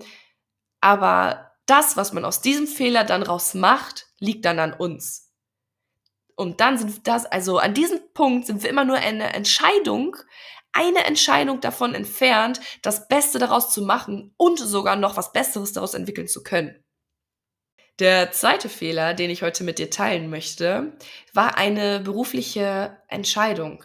aber 0.81 1.51
das, 1.67 1.95
was 1.95 2.13
man 2.13 2.25
aus 2.25 2.41
diesem 2.41 2.65
Fehler 2.65 3.03
dann 3.03 3.21
raus 3.21 3.53
macht, 3.53 4.07
liegt 4.17 4.43
dann 4.45 4.57
an 4.57 4.73
uns. 4.73 5.31
Und 6.35 6.61
dann 6.61 6.79
sind 6.79 7.07
das, 7.07 7.27
also 7.27 7.59
an 7.59 7.75
diesem 7.75 7.99
Punkt 8.15 8.47
sind 8.47 8.63
wir 8.63 8.71
immer 8.71 8.85
nur 8.85 8.95
eine 8.95 9.33
Entscheidung, 9.33 10.17
eine 10.71 11.03
Entscheidung 11.03 11.61
davon 11.61 11.93
entfernt, 11.93 12.59
das 12.81 13.07
Beste 13.07 13.37
daraus 13.37 13.71
zu 13.71 13.83
machen 13.83 14.33
und 14.35 14.57
sogar 14.57 14.95
noch 14.95 15.15
was 15.15 15.31
Besseres 15.31 15.73
daraus 15.73 15.93
entwickeln 15.93 16.27
zu 16.27 16.41
können. 16.41 16.83
Der 17.99 18.31
zweite 18.31 18.67
Fehler, 18.67 19.13
den 19.13 19.29
ich 19.29 19.43
heute 19.43 19.63
mit 19.63 19.77
dir 19.77 19.91
teilen 19.91 20.31
möchte, 20.31 20.97
war 21.33 21.55
eine 21.55 21.99
berufliche 21.99 22.97
Entscheidung. 23.09 23.83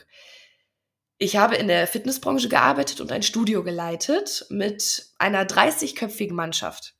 Ich 1.18 1.36
habe 1.36 1.56
in 1.56 1.66
der 1.66 1.86
Fitnessbranche 1.88 2.48
gearbeitet 2.48 3.00
und 3.00 3.10
ein 3.10 3.24
Studio 3.24 3.64
geleitet 3.64 4.46
mit 4.50 5.06
einer 5.18 5.44
30-köpfigen 5.44 6.34
Mannschaft. 6.34 6.94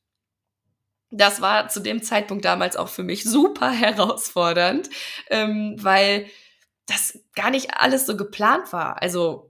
Das 1.09 1.41
war 1.41 1.69
zu 1.69 1.79
dem 1.79 2.03
Zeitpunkt 2.03 2.43
damals 2.43 2.75
auch 2.75 2.89
für 2.89 3.03
mich 3.03 3.23
super 3.29 3.71
herausfordernd, 3.71 4.89
ähm, 5.29 5.75
weil 5.79 6.27
das 6.85 7.19
gar 7.35 7.49
nicht 7.49 7.75
alles 7.75 8.05
so 8.05 8.17
geplant 8.17 8.73
war. 8.73 9.01
Also 9.01 9.48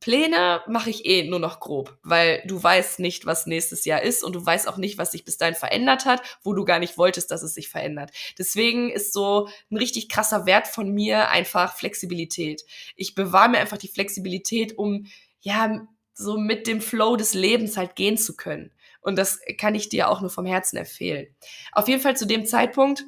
Pläne 0.00 0.62
mache 0.66 0.90
ich 0.90 1.06
eh 1.06 1.28
nur 1.28 1.38
noch 1.38 1.60
grob, 1.60 1.98
weil 2.02 2.42
du 2.46 2.62
weißt 2.62 2.98
nicht, 2.98 3.26
was 3.26 3.46
nächstes 3.46 3.84
Jahr 3.84 4.02
ist 4.02 4.22
und 4.24 4.34
du 4.34 4.44
weißt 4.44 4.68
auch 4.68 4.76
nicht, 4.76 4.98
was 4.98 5.12
sich 5.12 5.24
bis 5.24 5.36
dahin 5.36 5.54
verändert 5.54 6.04
hat, 6.04 6.22
wo 6.42 6.52
du 6.52 6.64
gar 6.64 6.78
nicht 6.78 6.98
wolltest, 6.98 7.30
dass 7.30 7.42
es 7.42 7.54
sich 7.54 7.68
verändert. 7.68 8.10
Deswegen 8.38 8.90
ist 8.90 9.12
so 9.12 9.48
ein 9.70 9.76
richtig 9.76 10.08
krasser 10.08 10.46
Wert 10.46 10.66
von 10.66 10.90
mir 10.92 11.28
einfach 11.30 11.76
Flexibilität. 11.76 12.62
Ich 12.94 13.14
bewahre 13.14 13.48
mir 13.48 13.58
einfach 13.58 13.78
die 13.78 13.88
Flexibilität, 13.88 14.76
um 14.78 15.06
ja 15.40 15.86
so 16.14 16.38
mit 16.38 16.66
dem 16.66 16.80
Flow 16.80 17.16
des 17.16 17.34
Lebens 17.34 17.76
halt 17.76 17.94
gehen 17.94 18.16
zu 18.16 18.36
können. 18.36 18.72
Und 19.00 19.16
das 19.16 19.40
kann 19.58 19.74
ich 19.74 19.88
dir 19.88 20.08
auch 20.08 20.20
nur 20.20 20.30
vom 20.30 20.46
Herzen 20.46 20.76
empfehlen. 20.76 21.28
Auf 21.72 21.88
jeden 21.88 22.00
Fall 22.00 22.16
zu 22.16 22.26
dem 22.26 22.46
Zeitpunkt 22.46 23.04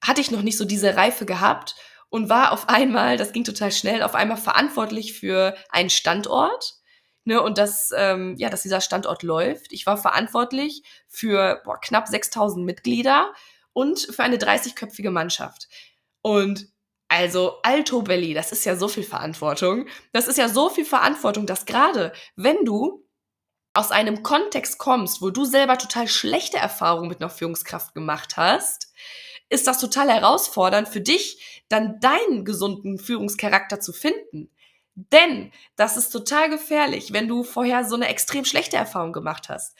hatte 0.00 0.20
ich 0.20 0.30
noch 0.30 0.42
nicht 0.42 0.56
so 0.56 0.64
diese 0.64 0.96
Reife 0.96 1.26
gehabt 1.26 1.74
und 2.10 2.28
war 2.28 2.52
auf 2.52 2.68
einmal, 2.68 3.16
das 3.16 3.32
ging 3.32 3.44
total 3.44 3.72
schnell, 3.72 4.02
auf 4.02 4.14
einmal 4.14 4.36
verantwortlich 4.36 5.14
für 5.14 5.56
einen 5.70 5.90
Standort. 5.90 6.74
Ne, 7.24 7.40
und 7.42 7.58
dass, 7.58 7.92
ähm, 7.94 8.34
ja, 8.38 8.48
dass 8.48 8.62
dieser 8.62 8.80
Standort 8.80 9.22
läuft. 9.22 9.74
Ich 9.74 9.84
war 9.84 9.98
verantwortlich 9.98 10.82
für 11.06 11.60
boah, 11.64 11.78
knapp 11.78 12.08
6000 12.08 12.64
Mitglieder 12.64 13.34
und 13.74 14.00
für 14.00 14.22
eine 14.22 14.38
30-köpfige 14.38 15.10
Mannschaft. 15.10 15.68
Und 16.22 16.68
also 17.08 17.58
Alto 17.62 18.02
Belli, 18.02 18.32
das 18.32 18.52
ist 18.52 18.64
ja 18.64 18.74
so 18.74 18.88
viel 18.88 19.02
Verantwortung. 19.02 19.86
Das 20.12 20.28
ist 20.28 20.38
ja 20.38 20.48
so 20.48 20.70
viel 20.70 20.86
Verantwortung, 20.86 21.44
dass 21.44 21.66
gerade 21.66 22.12
wenn 22.36 22.64
du 22.64 23.06
aus 23.74 23.90
einem 23.90 24.22
Kontext 24.22 24.78
kommst, 24.78 25.20
wo 25.20 25.30
du 25.30 25.44
selber 25.44 25.76
total 25.76 26.08
schlechte 26.08 26.56
Erfahrungen 26.56 27.08
mit 27.08 27.20
einer 27.20 27.30
Führungskraft 27.30 27.94
gemacht 27.94 28.36
hast, 28.36 28.92
ist 29.48 29.66
das 29.66 29.78
total 29.78 30.08
herausfordernd 30.08 30.88
für 30.88 31.00
dich, 31.00 31.59
dann 31.70 31.98
deinen 32.00 32.44
gesunden 32.44 32.98
Führungscharakter 32.98 33.80
zu 33.80 33.94
finden. 33.94 34.50
Denn 34.94 35.50
das 35.76 35.96
ist 35.96 36.10
total 36.10 36.50
gefährlich, 36.50 37.14
wenn 37.14 37.28
du 37.28 37.42
vorher 37.42 37.84
so 37.84 37.94
eine 37.94 38.08
extrem 38.08 38.44
schlechte 38.44 38.76
Erfahrung 38.76 39.12
gemacht 39.14 39.48
hast. 39.48 39.76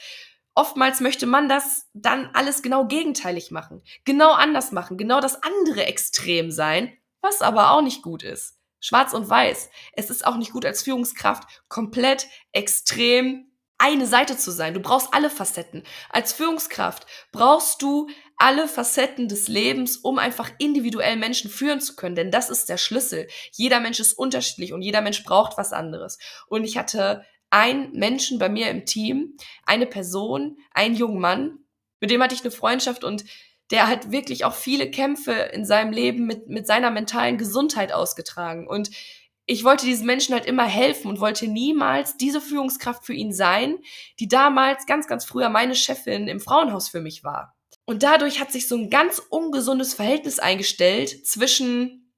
Oftmals 0.55 1.01
möchte 1.01 1.27
man 1.27 1.49
das 1.49 1.89
dann 1.93 2.31
alles 2.33 2.63
genau 2.63 2.87
gegenteilig 2.87 3.51
machen, 3.51 3.83
genau 4.05 4.33
anders 4.33 4.73
machen, 4.73 4.97
genau 4.97 5.21
das 5.21 5.43
andere 5.43 5.85
Extrem 5.85 6.51
sein, 6.51 6.93
was 7.21 7.43
aber 7.43 7.73
auch 7.73 7.83
nicht 7.83 8.03
gut 8.03 8.23
ist. 8.23 8.57
Schwarz 8.81 9.13
und 9.13 9.29
weiß. 9.29 9.69
Es 9.93 10.11
ist 10.11 10.27
auch 10.27 10.37
nicht 10.37 10.53
gut 10.53 10.65
als 10.65 10.83
Führungskraft 10.83 11.63
komplett 11.69 12.27
extrem 12.53 13.51
eine 13.79 14.07
Seite 14.07 14.37
zu 14.37 14.51
sein. 14.51 14.75
Du 14.75 14.81
brauchst 14.81 15.13
alle 15.15 15.31
Facetten. 15.31 15.83
Als 16.11 16.33
Führungskraft 16.33 17.07
brauchst 17.33 17.83
du 17.83 18.09
alle 18.41 18.69
Facetten 18.69 19.29
des 19.29 19.49
Lebens, 19.49 19.99
um 19.99 20.19
einfach 20.19 20.51
individuell 20.59 21.17
Menschen 21.17 21.51
führen 21.51 21.81
zu 21.81 21.95
können. 21.95 22.15
Denn 22.15 22.31
das 22.31 22.49
ist 22.49 22.69
der 22.69 22.79
Schlüssel. 22.79 23.29
Jeder 23.53 23.81
Mensch 23.81 24.01
ist 24.01 24.15
unterschiedlich 24.15 24.73
und 24.73 24.83
jeder 24.83 25.03
Mensch 25.03 25.23
braucht 25.25 25.59
was 25.59 25.73
anderes. 25.73 26.19
Und 26.47 26.65
ich 26.65 26.79
hatte 26.79 27.25
einen 27.51 27.93
Menschen 27.93 28.39
bei 28.39 28.49
mir 28.49 28.71
im 28.71 28.87
Team, 28.87 29.37
eine 29.67 29.87
Person, 29.87 30.57
einen 30.73 30.95
jungen 30.95 31.21
Mann, 31.21 31.59
mit 32.01 32.11
dem 32.11 32.23
hatte 32.23 32.35
ich 32.35 32.41
eine 32.41 32.51
Freundschaft 32.51 33.05
und 33.05 33.25
der 33.71 33.89
hat 33.89 34.11
wirklich 34.11 34.45
auch 34.45 34.55
viele 34.55 34.91
Kämpfe 34.91 35.33
in 35.33 35.67
seinem 35.67 35.93
Leben 35.93 36.27
mit, 36.27 36.49
mit 36.49 36.67
seiner 36.67 36.91
mentalen 36.91 37.37
Gesundheit 37.37 37.93
ausgetragen. 37.93 38.67
Und 38.67 38.91
ich 39.45 39.65
wollte 39.65 39.85
diesen 39.85 40.07
Menschen 40.07 40.35
halt 40.35 40.47
immer 40.47 40.65
helfen 40.65 41.09
und 41.09 41.21
wollte 41.21 41.47
niemals 41.47 42.17
diese 42.17 42.41
Führungskraft 42.41 43.05
für 43.05 43.15
ihn 43.15 43.33
sein, 43.33 43.79
die 44.19 44.29
damals 44.29 44.87
ganz, 44.87 45.07
ganz 45.07 45.25
früher 45.25 45.51
meine 45.51 45.75
Chefin 45.75 46.27
im 46.27 46.41
Frauenhaus 46.41 46.89
für 46.89 47.01
mich 47.01 47.23
war. 47.23 47.55
Und 47.91 48.05
dadurch 48.05 48.39
hat 48.39 48.53
sich 48.53 48.69
so 48.69 48.77
ein 48.77 48.89
ganz 48.89 49.19
ungesundes 49.19 49.95
Verhältnis 49.95 50.39
eingestellt 50.39 51.27
zwischen, 51.27 52.15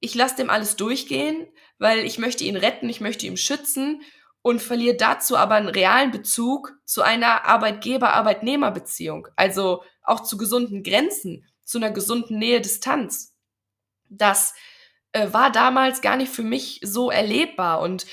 ich 0.00 0.14
lasse 0.14 0.36
dem 0.36 0.48
alles 0.48 0.76
durchgehen, 0.76 1.46
weil 1.76 2.06
ich 2.06 2.16
möchte 2.16 2.44
ihn 2.44 2.56
retten, 2.56 2.88
ich 2.88 3.02
möchte 3.02 3.26
ihn 3.26 3.36
schützen 3.36 4.00
und 4.40 4.62
verliere 4.62 4.96
dazu 4.96 5.36
aber 5.36 5.56
einen 5.56 5.68
realen 5.68 6.10
Bezug 6.10 6.72
zu 6.86 7.02
einer 7.02 7.44
Arbeitgeber-Arbeitnehmer-Beziehung, 7.44 9.28
also 9.36 9.82
auch 10.04 10.20
zu 10.20 10.38
gesunden 10.38 10.82
Grenzen, 10.82 11.44
zu 11.64 11.76
einer 11.76 11.90
gesunden 11.90 12.38
Nähe-Distanz. 12.38 13.36
Das 14.08 14.54
äh, 15.12 15.30
war 15.34 15.52
damals 15.52 16.00
gar 16.00 16.16
nicht 16.16 16.32
für 16.32 16.44
mich 16.44 16.80
so 16.82 17.10
erlebbar 17.10 17.82
und 17.82 18.06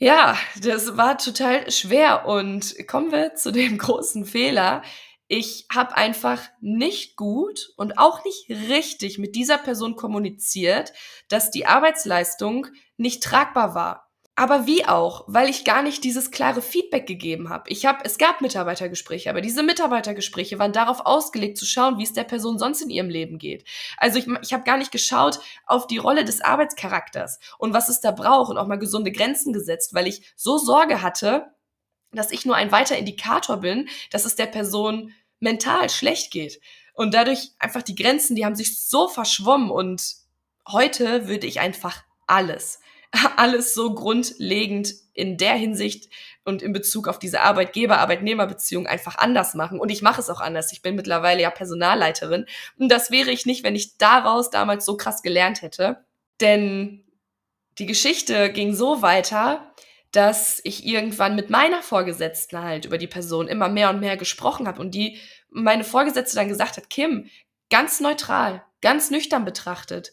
ja, 0.00 0.36
das 0.60 0.96
war 0.96 1.18
total 1.18 1.70
schwer 1.70 2.26
und 2.26 2.74
kommen 2.88 3.12
wir 3.12 3.36
zu 3.36 3.52
dem 3.52 3.78
großen 3.78 4.24
Fehler. 4.24 4.82
Ich 5.28 5.66
habe 5.70 5.94
einfach 5.94 6.42
nicht 6.60 7.16
gut 7.16 7.72
und 7.76 7.98
auch 7.98 8.24
nicht 8.24 8.48
richtig 8.48 9.18
mit 9.18 9.36
dieser 9.36 9.58
Person 9.58 9.94
kommuniziert, 9.94 10.94
dass 11.28 11.50
die 11.50 11.66
Arbeitsleistung 11.66 12.66
nicht 12.96 13.22
tragbar 13.22 13.74
war. 13.74 14.08
Aber 14.36 14.66
wie 14.66 14.86
auch, 14.86 15.24
weil 15.26 15.50
ich 15.50 15.64
gar 15.64 15.82
nicht 15.82 16.04
dieses 16.04 16.30
klare 16.30 16.62
Feedback 16.62 17.08
gegeben 17.08 17.48
habe. 17.48 17.68
Ich 17.68 17.84
habe, 17.84 17.98
es 18.04 18.18
gab 18.18 18.40
Mitarbeitergespräche, 18.40 19.28
aber 19.28 19.40
diese 19.40 19.64
Mitarbeitergespräche 19.64 20.60
waren 20.60 20.72
darauf 20.72 21.04
ausgelegt 21.04 21.58
zu 21.58 21.66
schauen, 21.66 21.98
wie 21.98 22.04
es 22.04 22.12
der 22.12 22.22
Person 22.22 22.56
sonst 22.56 22.80
in 22.80 22.88
ihrem 22.88 23.10
Leben 23.10 23.38
geht. 23.38 23.64
Also 23.96 24.20
ich, 24.20 24.28
ich 24.42 24.52
habe 24.52 24.62
gar 24.62 24.78
nicht 24.78 24.92
geschaut 24.92 25.40
auf 25.66 25.88
die 25.88 25.98
Rolle 25.98 26.24
des 26.24 26.40
Arbeitscharakters 26.40 27.40
und 27.58 27.74
was 27.74 27.88
es 27.88 28.00
da 28.00 28.12
braucht 28.12 28.50
und 28.50 28.58
auch 28.58 28.68
mal 28.68 28.78
gesunde 28.78 29.10
Grenzen 29.10 29.52
gesetzt, 29.52 29.92
weil 29.92 30.06
ich 30.06 30.32
so 30.36 30.56
Sorge 30.56 31.02
hatte, 31.02 31.52
dass 32.12 32.30
ich 32.30 32.46
nur 32.46 32.56
ein 32.56 32.72
weiter 32.72 32.96
Indikator 32.96 33.58
bin, 33.58 33.88
dass 34.10 34.24
es 34.24 34.36
der 34.36 34.46
Person 34.46 35.12
mental 35.40 35.90
schlecht 35.90 36.30
geht. 36.30 36.60
Und 36.94 37.14
dadurch 37.14 37.50
einfach 37.58 37.82
die 37.82 37.94
Grenzen, 37.94 38.34
die 38.34 38.44
haben 38.44 38.56
sich 38.56 38.82
so 38.84 39.08
verschwommen 39.08 39.70
und 39.70 40.02
heute 40.66 41.28
würde 41.28 41.46
ich 41.46 41.60
einfach 41.60 42.02
alles 42.26 42.80
alles 43.36 43.74
so 43.74 43.94
grundlegend 43.94 44.94
in 45.14 45.36
der 45.36 45.54
Hinsicht 45.54 46.10
und 46.44 46.62
in 46.62 46.72
Bezug 46.72 47.08
auf 47.08 47.18
diese 47.18 47.40
Arbeitgeber-Arbeitnehmer-Beziehung 47.40 48.86
einfach 48.86 49.16
anders 49.18 49.54
machen. 49.54 49.80
Und 49.80 49.90
ich 49.90 50.02
mache 50.02 50.20
es 50.20 50.30
auch 50.30 50.40
anders. 50.40 50.72
Ich 50.72 50.82
bin 50.82 50.94
mittlerweile 50.94 51.42
ja 51.42 51.50
Personalleiterin. 51.50 52.46
Und 52.78 52.90
das 52.90 53.10
wäre 53.10 53.30
ich 53.30 53.46
nicht, 53.46 53.64
wenn 53.64 53.76
ich 53.76 53.98
daraus 53.98 54.50
damals 54.50 54.84
so 54.84 54.96
krass 54.96 55.22
gelernt 55.22 55.62
hätte. 55.62 56.04
Denn 56.40 57.04
die 57.78 57.86
Geschichte 57.86 58.52
ging 58.52 58.74
so 58.74 59.02
weiter, 59.02 59.74
dass 60.12 60.60
ich 60.64 60.86
irgendwann 60.86 61.36
mit 61.36 61.50
meiner 61.50 61.82
Vorgesetzten 61.82 62.62
halt 62.62 62.84
über 62.86 62.98
die 62.98 63.06
Person 63.06 63.48
immer 63.48 63.68
mehr 63.68 63.90
und 63.90 64.00
mehr 64.00 64.16
gesprochen 64.16 64.66
habe 64.66 64.80
und 64.80 64.94
die 64.94 65.18
meine 65.50 65.84
Vorgesetzte 65.84 66.36
dann 66.36 66.48
gesagt 66.48 66.76
hat, 66.76 66.90
Kim, 66.90 67.28
ganz 67.70 68.00
neutral, 68.00 68.64
ganz 68.80 69.10
nüchtern 69.10 69.44
betrachtet, 69.44 70.12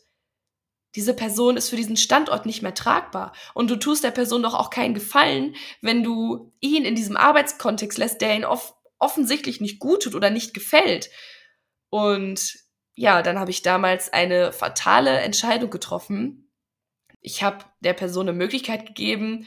diese 0.96 1.14
Person 1.14 1.58
ist 1.58 1.70
für 1.70 1.76
diesen 1.76 1.98
Standort 1.98 2.46
nicht 2.46 2.62
mehr 2.62 2.74
tragbar. 2.74 3.34
Und 3.54 3.70
du 3.70 3.76
tust 3.76 4.04
der 4.04 4.12
Person 4.12 4.44
doch 4.44 4.54
auch 4.54 4.70
keinen 4.70 4.94
Gefallen, 4.94 5.56
wenn 5.82 6.04
du 6.04 6.54
ihn 6.62 6.86
in 6.86 6.96
diesem 6.96 7.18
Arbeitskontext 7.18 7.98
lässt, 7.98 8.22
der 8.22 8.36
ihn 8.36 8.46
off 8.46 8.74
offensichtlich 8.98 9.60
nicht 9.60 9.80
gut 9.80 10.04
tut 10.04 10.16
oder 10.16 10.30
nicht 10.30 10.54
gefällt. 10.54 11.10
Und 11.90 12.58
ja, 12.96 13.22
dann 13.22 13.40
habe 13.40 13.52
ich 13.52 13.62
damals 13.62 14.12
eine 14.14 14.54
fatale 14.54 15.20
Entscheidung 15.20 15.70
getroffen. 15.70 16.50
Ich 17.20 17.44
habe 17.44 17.66
der 17.82 17.94
Person 17.94 18.30
eine 18.30 18.38
Möglichkeit 18.38 18.86
gegeben, 18.86 19.46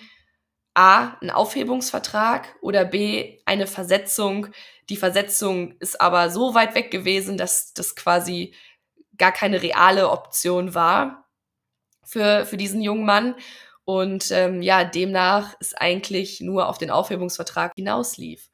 A, 0.79 1.19
ein 1.21 1.31
Aufhebungsvertrag 1.31 2.55
oder 2.61 2.85
B, 2.85 3.41
eine 3.47 3.67
Versetzung. 3.67 4.47
Die 4.89 4.97
Versetzung 4.97 5.77
ist 5.81 6.01
aber 6.01 6.31
so 6.31 6.55
weit 6.55 6.77
weg 6.77 6.93
gewesen, 6.93 7.37
dass 7.37 7.75
das 7.75 7.97
quasi 7.97 8.55
gar 9.17 9.33
keine 9.33 9.61
reale 9.61 10.09
Option 10.09 10.77
war 10.77 11.29
für, 12.05 12.47
für 12.47 12.57
diesen 12.57 12.81
jungen 12.81 13.05
Mann. 13.05 13.35
Und 13.85 14.31
ähm, 14.31 14.63
ja, 14.63 14.85
demnach 14.85 15.59
ist 15.59 15.81
eigentlich 15.81 16.41
nur 16.41 16.69
auf 16.69 16.79
den 16.79 16.93
Aufhebungsvertrag 16.93 17.73
hinauslief. 17.75 18.49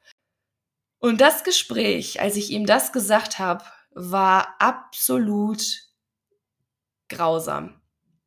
Und 1.00 1.20
das 1.20 1.44
Gespräch, 1.44 2.22
als 2.22 2.36
ich 2.36 2.48
ihm 2.48 2.64
das 2.64 2.90
gesagt 2.90 3.38
habe, 3.38 3.66
war 3.90 4.54
absolut 4.60 5.62
grausam. 7.10 7.82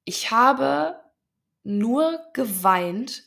Ich 0.05 0.29
habe 0.29 0.99
nur 1.63 2.21
geweint. 2.33 3.26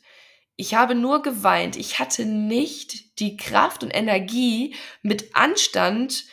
Ich 0.61 0.75
habe 0.75 0.93
nur 0.93 1.23
geweint. 1.23 1.75
Ich 1.75 1.97
hatte 1.97 2.23
nicht 2.23 3.19
die 3.19 3.35
Kraft 3.35 3.81
und 3.81 3.89
Energie, 3.89 4.75
mit 5.01 5.35
Anstand 5.35 6.25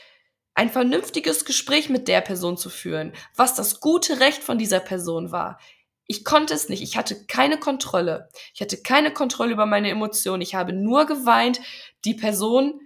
ein 0.55 0.69
vernünftiges 0.69 1.47
Gespräch 1.47 1.88
mit 1.88 2.09
der 2.09 2.21
Person 2.21 2.59
zu 2.59 2.69
führen, 2.69 3.14
was 3.37 3.55
das 3.55 3.81
gute 3.81 4.21
Recht 4.21 4.45
von 4.45 4.59
dieser 4.59 4.81
Person 4.81 5.33
war. 5.33 5.59
Ich 6.07 6.27
konnte 6.27 6.53
es 6.53 6.69
nicht. 6.69 6.83
Ich 6.83 6.99
hatte 6.99 7.25
keine 7.25 7.59
Kontrolle. 7.59 8.29
Ich 8.53 8.61
hatte 8.61 8.77
keine 8.83 9.14
Kontrolle 9.14 9.53
über 9.53 9.64
meine 9.64 9.88
Emotionen. 9.88 10.43
Ich 10.43 10.55
habe 10.55 10.75
nur 10.75 11.07
geweint. 11.07 11.62
Die 12.05 12.12
Person, 12.12 12.83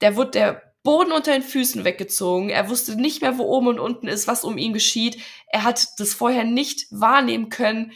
der 0.00 0.14
wurde 0.14 0.30
der 0.30 0.74
Boden 0.84 1.10
unter 1.10 1.32
den 1.32 1.42
Füßen 1.42 1.82
weggezogen. 1.82 2.48
Er 2.48 2.70
wusste 2.70 2.94
nicht 2.94 3.22
mehr, 3.22 3.38
wo 3.38 3.42
oben 3.42 3.66
und 3.66 3.80
unten 3.80 4.06
ist, 4.06 4.28
was 4.28 4.44
um 4.44 4.56
ihn 4.56 4.72
geschieht. 4.72 5.20
Er 5.48 5.64
hat 5.64 5.84
das 5.98 6.14
vorher 6.14 6.44
nicht 6.44 6.86
wahrnehmen 6.92 7.48
können 7.48 7.90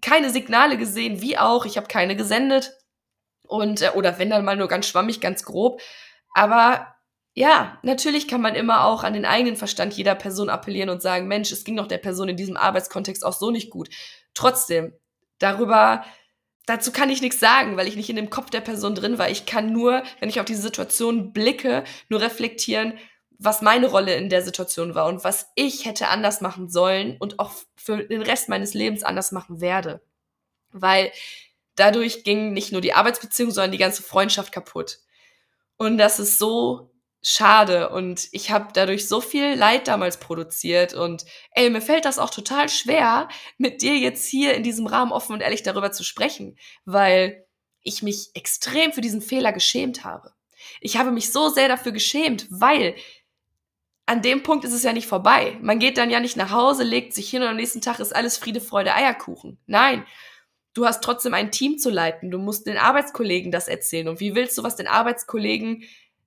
keine 0.00 0.30
Signale 0.30 0.76
gesehen, 0.76 1.20
wie 1.20 1.38
auch. 1.38 1.66
Ich 1.66 1.76
habe 1.76 1.86
keine 1.86 2.16
gesendet. 2.16 2.72
Und, 3.46 3.82
äh, 3.82 3.90
oder 3.94 4.18
wenn 4.18 4.30
dann 4.30 4.44
mal 4.44 4.56
nur 4.56 4.68
ganz 4.68 4.86
schwammig, 4.86 5.20
ganz 5.20 5.44
grob. 5.44 5.80
Aber 6.34 6.94
ja, 7.34 7.78
natürlich 7.82 8.28
kann 8.28 8.40
man 8.40 8.54
immer 8.54 8.84
auch 8.84 9.04
an 9.04 9.14
den 9.14 9.24
eigenen 9.24 9.56
Verstand 9.56 9.94
jeder 9.94 10.14
Person 10.14 10.48
appellieren 10.48 10.90
und 10.90 11.02
sagen, 11.02 11.28
Mensch, 11.28 11.52
es 11.52 11.64
ging 11.64 11.76
doch 11.76 11.86
der 11.86 11.98
Person 11.98 12.28
in 12.28 12.36
diesem 12.36 12.56
Arbeitskontext 12.56 13.24
auch 13.24 13.32
so 13.32 13.50
nicht 13.50 13.70
gut. 13.70 13.88
Trotzdem, 14.34 14.92
darüber, 15.38 16.04
dazu 16.66 16.92
kann 16.92 17.10
ich 17.10 17.22
nichts 17.22 17.40
sagen, 17.40 17.76
weil 17.76 17.88
ich 17.88 17.96
nicht 17.96 18.10
in 18.10 18.16
dem 18.16 18.30
Kopf 18.30 18.50
der 18.50 18.60
Person 18.60 18.94
drin 18.94 19.18
war. 19.18 19.30
Ich 19.30 19.46
kann 19.46 19.72
nur, 19.72 20.02
wenn 20.18 20.28
ich 20.28 20.40
auf 20.40 20.46
die 20.46 20.54
Situation 20.54 21.32
blicke, 21.32 21.84
nur 22.08 22.20
reflektieren, 22.20 22.98
was 23.42 23.62
meine 23.62 23.86
Rolle 23.86 24.14
in 24.16 24.28
der 24.28 24.42
Situation 24.42 24.94
war 24.94 25.06
und 25.06 25.24
was 25.24 25.50
ich 25.54 25.86
hätte 25.86 26.08
anders 26.08 26.42
machen 26.42 26.68
sollen 26.68 27.16
und 27.18 27.38
auch 27.38 27.52
für 27.74 28.04
den 28.04 28.20
Rest 28.20 28.50
meines 28.50 28.74
Lebens 28.74 29.02
anders 29.02 29.32
machen 29.32 29.62
werde. 29.62 30.02
Weil 30.72 31.10
dadurch 31.74 32.22
ging 32.22 32.52
nicht 32.52 32.70
nur 32.70 32.82
die 32.82 32.92
Arbeitsbeziehung, 32.92 33.50
sondern 33.50 33.72
die 33.72 33.78
ganze 33.78 34.02
Freundschaft 34.02 34.52
kaputt. 34.52 34.98
Und 35.78 35.96
das 35.96 36.20
ist 36.20 36.38
so 36.38 36.90
schade 37.22 37.88
und 37.88 38.28
ich 38.32 38.50
habe 38.50 38.68
dadurch 38.74 39.08
so 39.08 39.22
viel 39.22 39.54
Leid 39.54 39.88
damals 39.88 40.18
produziert 40.18 40.92
und 40.92 41.24
ey, 41.52 41.70
mir 41.70 41.80
fällt 41.82 42.04
das 42.04 42.18
auch 42.18 42.30
total 42.30 42.68
schwer, 42.68 43.28
mit 43.56 43.80
dir 43.80 43.96
jetzt 43.96 44.26
hier 44.26 44.54
in 44.54 44.62
diesem 44.62 44.86
Rahmen 44.86 45.12
offen 45.12 45.32
und 45.32 45.40
ehrlich 45.40 45.62
darüber 45.62 45.92
zu 45.92 46.04
sprechen, 46.04 46.58
weil 46.84 47.46
ich 47.82 48.02
mich 48.02 48.30
extrem 48.34 48.92
für 48.92 49.00
diesen 49.00 49.22
Fehler 49.22 49.52
geschämt 49.52 50.04
habe. 50.04 50.32
Ich 50.80 50.96
habe 50.98 51.10
mich 51.10 51.32
so 51.32 51.48
sehr 51.48 51.68
dafür 51.68 51.92
geschämt, 51.92 52.46
weil 52.50 52.94
an 54.10 54.22
dem 54.22 54.42
Punkt 54.42 54.64
ist 54.64 54.72
es 54.72 54.82
ja 54.82 54.92
nicht 54.92 55.06
vorbei. 55.06 55.56
Man 55.62 55.78
geht 55.78 55.96
dann 55.96 56.10
ja 56.10 56.18
nicht 56.18 56.36
nach 56.36 56.50
Hause, 56.50 56.82
legt 56.82 57.14
sich 57.14 57.30
hin 57.30 57.42
und 57.42 57.48
am 57.48 57.54
nächsten 57.54 57.80
Tag 57.80 58.00
ist 58.00 58.12
alles 58.12 58.38
Friede, 58.38 58.60
Freude, 58.60 58.92
Eierkuchen. 58.92 59.56
Nein, 59.68 60.04
du 60.74 60.84
hast 60.84 61.04
trotzdem 61.04 61.32
ein 61.32 61.52
Team 61.52 61.78
zu 61.78 61.90
leiten. 61.90 62.32
Du 62.32 62.38
musst 62.38 62.66
den 62.66 62.76
Arbeitskollegen 62.76 63.52
das 63.52 63.68
erzählen. 63.68 64.08
Und 64.08 64.18
wie 64.18 64.34
willst 64.34 64.58
du 64.58 64.64
was 64.64 64.74
den 64.74 64.88
Arbeitskollegen 64.88 65.84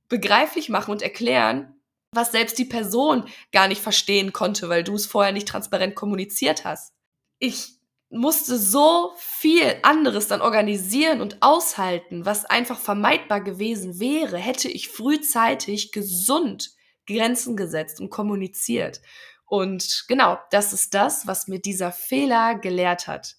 begreiflich 0.08 0.69
machen 0.69 0.91
und 0.91 1.02
erklären, 1.02 1.76
was 2.13 2.32
selbst 2.32 2.58
die 2.58 2.63
Person 2.63 3.26
gar 3.52 3.67
nicht 3.67 3.82
verstehen 3.82 4.32
konnte, 4.32 4.69
weil 4.69 4.86
du 4.86 4.96
es 4.96 5.06
vorher 5.06 5.34
nicht 5.34 5.50
transparent 5.50 5.93
kommuniziert 5.93 6.63
hast? 6.63 6.93
Ich 7.38 7.74
musste 8.10 8.58
so 8.58 9.12
viel 9.17 9.76
anderes 9.82 10.30
dann 10.30 10.39
organisieren 10.39 11.19
und 11.19 11.41
aushalten, 11.41 12.26
was 12.26 12.46
einfach 12.46 12.80
vermeidbar 12.80 13.41
gewesen 13.41 14.00
wäre, 14.00 14.38
hätte 14.38 14.69
ich 14.69 14.88
frühzeitig 14.88 15.91
gesund 15.91 16.78
Grenzen 17.07 17.55
gesetzt 17.55 17.99
und 17.99 18.09
kommuniziert. 18.09 19.01
Und 19.45 20.05
genau, 20.07 20.37
das 20.51 20.73
ist 20.73 20.93
das, 20.93 21.27
was 21.27 21.47
mir 21.47 21.59
dieser 21.59 21.91
Fehler 21.91 22.55
gelehrt 22.55 23.07
hat. 23.07 23.35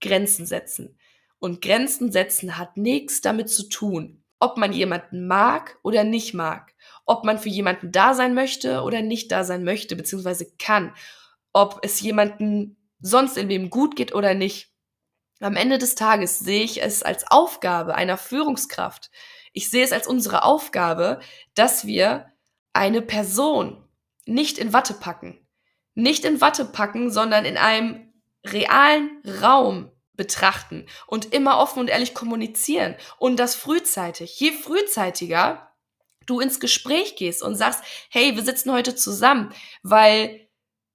Grenzen 0.00 0.46
setzen. 0.46 0.98
Und 1.38 1.60
Grenzen 1.60 2.12
setzen 2.12 2.56
hat 2.58 2.76
nichts 2.76 3.20
damit 3.20 3.50
zu 3.50 3.68
tun, 3.68 4.22
ob 4.38 4.56
man 4.56 4.72
jemanden 4.72 5.26
mag 5.26 5.78
oder 5.82 6.04
nicht 6.04 6.34
mag, 6.34 6.74
ob 7.04 7.24
man 7.24 7.38
für 7.38 7.48
jemanden 7.48 7.92
da 7.92 8.14
sein 8.14 8.34
möchte 8.34 8.82
oder 8.82 9.02
nicht 9.02 9.30
da 9.32 9.44
sein 9.44 9.64
möchte, 9.64 9.96
beziehungsweise 9.96 10.52
kann, 10.58 10.94
ob 11.52 11.80
es 11.82 12.00
jemanden 12.00 12.76
sonst 13.00 13.36
in 13.36 13.48
wem 13.48 13.70
gut 13.70 13.96
geht 13.96 14.14
oder 14.14 14.34
nicht. 14.34 14.72
Am 15.40 15.56
Ende 15.56 15.78
des 15.78 15.96
Tages 15.96 16.38
sehe 16.38 16.62
ich 16.62 16.82
es 16.82 17.02
als 17.02 17.30
Aufgabe 17.30 17.96
einer 17.96 18.16
Führungskraft. 18.16 19.10
Ich 19.52 19.68
sehe 19.68 19.84
es 19.84 19.92
als 19.92 20.06
unsere 20.06 20.44
Aufgabe, 20.44 21.20
dass 21.54 21.84
wir 21.84 22.31
eine 22.72 23.02
Person 23.02 23.82
nicht 24.26 24.58
in 24.58 24.72
Watte 24.72 24.94
packen. 24.94 25.46
Nicht 25.94 26.24
in 26.24 26.40
Watte 26.40 26.64
packen, 26.64 27.10
sondern 27.10 27.44
in 27.44 27.56
einem 27.56 28.12
realen 28.44 29.22
Raum 29.42 29.90
betrachten 30.14 30.86
und 31.06 31.32
immer 31.32 31.58
offen 31.58 31.80
und 31.80 31.88
ehrlich 31.88 32.14
kommunizieren 32.14 32.96
und 33.18 33.36
das 33.38 33.54
frühzeitig. 33.54 34.38
Je 34.40 34.52
frühzeitiger 34.52 35.72
du 36.26 36.40
ins 36.40 36.60
Gespräch 36.60 37.16
gehst 37.16 37.42
und 37.42 37.56
sagst, 37.56 37.82
hey, 38.10 38.36
wir 38.36 38.44
sitzen 38.44 38.72
heute 38.72 38.94
zusammen, 38.94 39.52
weil 39.82 40.48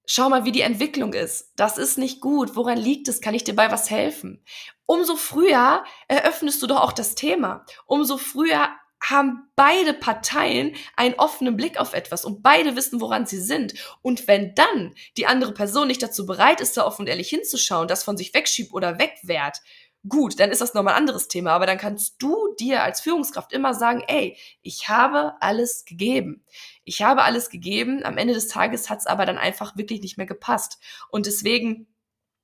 schau 0.06 0.30
mal, 0.30 0.46
wie 0.46 0.52
die 0.52 0.62
Entwicklung 0.62 1.14
ist. 1.14 1.52
Das 1.58 1.78
ist 1.78 1.98
nicht 1.98 2.22
gut. 2.22 2.56
Woran 2.56 2.78
liegt 2.78 3.08
es? 3.08 3.22
Kann 3.22 3.34
ich 3.34 3.44
dir 3.44 3.56
bei 3.56 3.72
was 3.72 3.90
helfen? 3.90 4.44
Umso 4.86 5.18
früher 5.18 5.84
eröffnest 6.08 6.62
du 6.62 6.68
doch 6.68 6.82
auch 6.82 6.94
das 6.94 7.16
Thema. 7.16 7.66
Umso 7.86 8.18
früher 8.18 8.70
haben 9.02 9.50
beide 9.56 9.94
Parteien 9.94 10.76
einen 10.96 11.16
offenen 11.16 11.56
Blick 11.56 11.80
auf 11.80 11.94
etwas 11.94 12.26
und 12.26 12.42
beide 12.42 12.76
wissen, 12.76 13.00
woran 13.02 13.26
sie 13.26 13.40
sind. 13.40 13.74
Und 14.02 14.28
wenn 14.28 14.56
dann 14.56 14.96
die 15.18 15.28
andere 15.28 15.54
Person 15.54 15.88
nicht 15.88 16.02
dazu 16.02 16.26
bereit 16.26 16.62
ist, 16.62 16.78
da 16.78 16.86
offen 16.86 17.04
und 17.04 17.08
ehrlich 17.08 17.30
hinzuschauen, 17.30 17.88
das 17.88 18.04
von 18.04 18.18
sich 18.18 18.34
wegschiebt 18.34 18.74
oder 18.74 19.00
wegwehrt, 19.00 19.62
gut, 20.08 20.40
dann 20.40 20.52
ist 20.52 20.62
das 20.62 20.74
nochmal 20.74 20.94
ein 20.94 21.02
anderes 21.02 21.28
Thema. 21.28 21.52
Aber 21.52 21.66
dann 21.66 21.78
kannst 21.78 22.16
du 22.20 22.56
dir 22.60 22.84
als 22.84 23.02
Führungskraft 23.02 23.54
immer 23.54 23.74
sagen, 23.74 24.04
ey, 24.08 24.38
ich 24.62 24.90
habe 24.90 25.34
alles 25.42 25.86
gegeben. 25.86 26.44
Ich 26.84 27.02
habe 27.02 27.24
alles 27.24 27.50
gegeben. 27.50 28.04
Am 28.04 28.18
Ende 28.18 28.34
des 28.34 28.48
Tages 28.48 28.90
hat 28.90 29.00
es 29.00 29.08
aber 29.08 29.26
dann 29.26 29.38
einfach 29.38 29.78
wirklich 29.78 30.02
nicht 30.02 30.18
mehr 30.18 30.28
gepasst. 30.28 30.80
Und 31.10 31.26
deswegen 31.26 31.88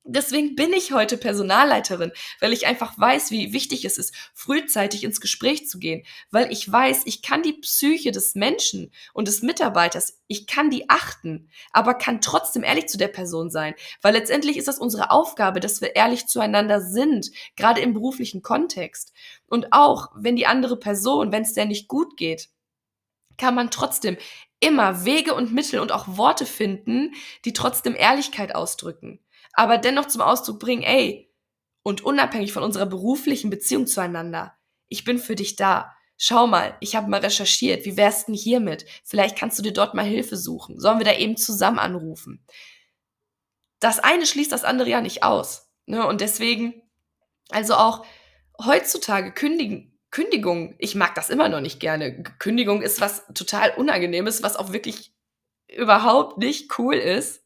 Deswegen 0.05 0.57
bin 0.57 0.73
ich 0.73 0.91
heute 0.91 1.17
Personalleiterin, 1.17 2.11
weil 2.41 2.51
ich 2.51 2.67
einfach 2.67 2.99
weiß, 2.99 3.31
wie 3.31 3.53
wichtig 3.53 3.85
es 3.85 3.97
ist, 3.97 4.13
frühzeitig 4.33 5.05
ins 5.05 5.21
Gespräch 5.21 5.69
zu 5.69 5.79
gehen, 5.79 6.03
weil 6.29 6.51
ich 6.51 6.69
weiß, 6.69 7.03
ich 7.05 7.21
kann 7.21 7.41
die 7.41 7.53
Psyche 7.53 8.11
des 8.11 8.35
Menschen 8.35 8.91
und 9.13 9.29
des 9.29 9.43
Mitarbeiters, 9.43 10.19
ich 10.27 10.45
kann 10.45 10.69
die 10.69 10.89
achten, 10.89 11.49
aber 11.71 11.93
kann 11.93 12.19
trotzdem 12.19 12.65
ehrlich 12.65 12.87
zu 12.87 12.97
der 12.97 13.07
Person 13.07 13.49
sein, 13.49 13.75
weil 14.01 14.11
letztendlich 14.11 14.57
ist 14.57 14.67
das 14.67 14.77
unsere 14.77 15.09
Aufgabe, 15.09 15.61
dass 15.61 15.79
wir 15.79 15.95
ehrlich 15.95 16.27
zueinander 16.27 16.81
sind, 16.81 17.31
gerade 17.55 17.79
im 17.79 17.93
beruflichen 17.93 18.41
Kontext. 18.41 19.13
Und 19.47 19.71
auch, 19.71 20.09
wenn 20.15 20.35
die 20.35 20.47
andere 20.47 20.77
Person, 20.77 21.31
wenn 21.31 21.43
es 21.43 21.53
der 21.53 21.65
nicht 21.65 21.87
gut 21.87 22.17
geht, 22.17 22.49
kann 23.37 23.55
man 23.55 23.71
trotzdem 23.71 24.17
immer 24.59 25.05
Wege 25.05 25.33
und 25.33 25.53
Mittel 25.53 25.79
und 25.79 25.93
auch 25.93 26.17
Worte 26.17 26.45
finden, 26.45 27.13
die 27.45 27.53
trotzdem 27.53 27.95
Ehrlichkeit 27.95 28.53
ausdrücken 28.53 29.21
aber 29.53 29.77
dennoch 29.77 30.07
zum 30.07 30.21
Ausdruck 30.21 30.59
bringen, 30.59 30.83
ey, 30.83 31.31
und 31.83 32.03
unabhängig 32.03 32.53
von 32.53 32.63
unserer 32.63 32.85
beruflichen 32.85 33.49
Beziehung 33.49 33.87
zueinander, 33.87 34.55
ich 34.87 35.03
bin 35.03 35.19
für 35.19 35.35
dich 35.35 35.55
da. 35.55 35.93
Schau 36.17 36.47
mal, 36.47 36.77
ich 36.79 36.95
habe 36.95 37.09
mal 37.09 37.19
recherchiert, 37.19 37.85
wie 37.85 37.97
wär's 37.97 38.25
denn 38.25 38.35
hiermit? 38.35 38.85
Vielleicht 39.03 39.37
kannst 39.37 39.57
du 39.57 39.63
dir 39.63 39.73
dort 39.73 39.93
mal 39.93 40.05
Hilfe 40.05 40.37
suchen. 40.37 40.79
Sollen 40.79 40.99
wir 40.99 41.05
da 41.05 41.13
eben 41.13 41.35
zusammen 41.35 41.79
anrufen? 41.79 42.45
Das 43.79 43.99
eine 43.99 44.25
schließt 44.25 44.51
das 44.51 44.63
andere 44.63 44.89
ja 44.89 45.01
nicht 45.01 45.23
aus. 45.23 45.71
Ne? 45.85 46.07
Und 46.07 46.21
deswegen, 46.21 46.81
also 47.49 47.75
auch 47.75 48.05
heutzutage 48.63 49.33
kündigen, 49.33 49.99
Kündigung, 50.11 50.75
ich 50.77 50.93
mag 50.93 51.15
das 51.15 51.31
immer 51.31 51.49
noch 51.49 51.59
nicht 51.59 51.79
gerne. 51.79 52.21
Kündigung 52.37 52.83
ist 52.83 53.01
was 53.01 53.25
total 53.33 53.71
Unangenehmes, 53.71 54.43
was 54.43 54.55
auch 54.55 54.71
wirklich 54.71 55.11
überhaupt 55.67 56.37
nicht 56.37 56.77
cool 56.77 56.93
ist 56.93 57.42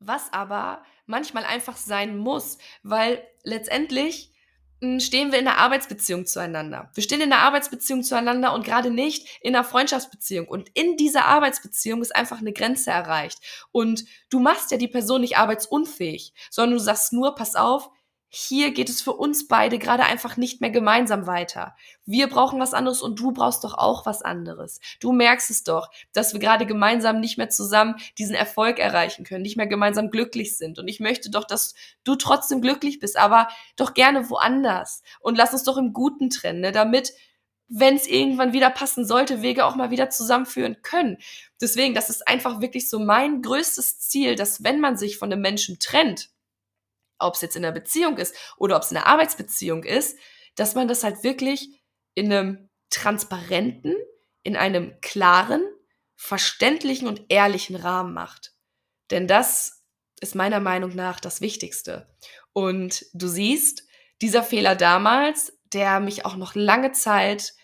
was 0.00 0.32
aber 0.32 0.82
manchmal 1.06 1.44
einfach 1.44 1.76
sein 1.76 2.16
muss, 2.16 2.58
weil 2.82 3.22
letztendlich 3.44 4.32
hm, 4.80 4.98
stehen 4.98 5.30
wir 5.30 5.38
in 5.38 5.46
einer 5.46 5.58
Arbeitsbeziehung 5.58 6.26
zueinander. 6.26 6.90
Wir 6.94 7.02
stehen 7.02 7.20
in 7.20 7.32
einer 7.32 7.42
Arbeitsbeziehung 7.42 8.02
zueinander 8.02 8.54
und 8.54 8.64
gerade 8.64 8.90
nicht 8.90 9.28
in 9.42 9.54
einer 9.54 9.64
Freundschaftsbeziehung. 9.64 10.48
Und 10.48 10.70
in 10.74 10.96
dieser 10.96 11.26
Arbeitsbeziehung 11.26 12.00
ist 12.00 12.16
einfach 12.16 12.38
eine 12.38 12.52
Grenze 12.52 12.90
erreicht. 12.90 13.38
Und 13.72 14.04
du 14.30 14.40
machst 14.40 14.70
ja 14.70 14.78
die 14.78 14.88
Person 14.88 15.20
nicht 15.20 15.36
arbeitsunfähig, 15.36 16.32
sondern 16.50 16.78
du 16.78 16.82
sagst 16.82 17.12
nur, 17.12 17.34
pass 17.34 17.54
auf, 17.56 17.90
hier 18.32 18.70
geht 18.70 18.88
es 18.88 19.02
für 19.02 19.12
uns 19.12 19.48
beide 19.48 19.76
gerade 19.78 20.04
einfach 20.04 20.36
nicht 20.36 20.60
mehr 20.60 20.70
gemeinsam 20.70 21.26
weiter. 21.26 21.74
Wir 22.06 22.28
brauchen 22.28 22.60
was 22.60 22.74
anderes 22.74 23.02
und 23.02 23.18
du 23.18 23.32
brauchst 23.32 23.64
doch 23.64 23.74
auch 23.74 24.06
was 24.06 24.22
anderes. 24.22 24.78
Du 25.00 25.10
merkst 25.10 25.50
es 25.50 25.64
doch, 25.64 25.90
dass 26.12 26.32
wir 26.32 26.38
gerade 26.38 26.64
gemeinsam 26.64 27.18
nicht 27.18 27.38
mehr 27.38 27.50
zusammen 27.50 27.96
diesen 28.18 28.36
Erfolg 28.36 28.78
erreichen 28.78 29.24
können, 29.24 29.42
nicht 29.42 29.56
mehr 29.56 29.66
gemeinsam 29.66 30.10
glücklich 30.10 30.56
sind. 30.56 30.78
Und 30.78 30.86
ich 30.86 31.00
möchte 31.00 31.28
doch, 31.28 31.44
dass 31.44 31.74
du 32.04 32.14
trotzdem 32.14 32.62
glücklich 32.62 33.00
bist, 33.00 33.18
aber 33.18 33.48
doch 33.74 33.94
gerne 33.94 34.30
woanders. 34.30 35.02
Und 35.18 35.36
lass 35.36 35.52
uns 35.52 35.64
doch 35.64 35.76
im 35.76 35.92
Guten 35.92 36.30
trennen, 36.30 36.60
ne, 36.60 36.70
damit 36.70 37.12
wenn 37.72 37.94
es 37.94 38.08
irgendwann 38.08 38.52
wieder 38.52 38.70
passen 38.70 39.04
sollte, 39.04 39.42
Wege 39.42 39.64
auch 39.64 39.76
mal 39.76 39.90
wieder 39.90 40.10
zusammenführen 40.10 40.82
können. 40.82 41.18
Deswegen, 41.60 41.94
das 41.94 42.10
ist 42.10 42.26
einfach 42.26 42.60
wirklich 42.60 42.90
so 42.90 42.98
mein 42.98 43.42
größtes 43.42 44.00
Ziel, 44.00 44.34
dass 44.34 44.64
wenn 44.64 44.80
man 44.80 44.96
sich 44.96 45.18
von 45.18 45.32
einem 45.32 45.40
Menschen 45.40 45.78
trennt, 45.78 46.30
ob 47.20 47.34
es 47.34 47.40
jetzt 47.40 47.56
in 47.56 47.64
einer 47.64 47.74
Beziehung 47.74 48.18
ist 48.18 48.34
oder 48.56 48.76
ob 48.76 48.82
es 48.82 48.90
eine 48.90 49.06
Arbeitsbeziehung 49.06 49.84
ist, 49.84 50.18
dass 50.56 50.74
man 50.74 50.88
das 50.88 51.04
halt 51.04 51.22
wirklich 51.22 51.80
in 52.14 52.32
einem 52.32 52.68
transparenten, 52.90 53.94
in 54.42 54.56
einem 54.56 55.00
klaren, 55.00 55.64
verständlichen 56.16 57.08
und 57.08 57.22
ehrlichen 57.28 57.76
Rahmen 57.76 58.12
macht. 58.12 58.52
Denn 59.10 59.26
das 59.26 59.84
ist 60.20 60.34
meiner 60.34 60.60
Meinung 60.60 60.94
nach 60.94 61.20
das 61.20 61.40
Wichtigste. 61.40 62.14
Und 62.52 63.06
du 63.14 63.26
siehst, 63.26 63.84
dieser 64.20 64.42
Fehler 64.42 64.76
damals, 64.76 65.58
der 65.72 66.00
mich 66.00 66.26
auch 66.26 66.36
noch 66.36 66.54
lange 66.54 66.92
Zeit 66.92 67.54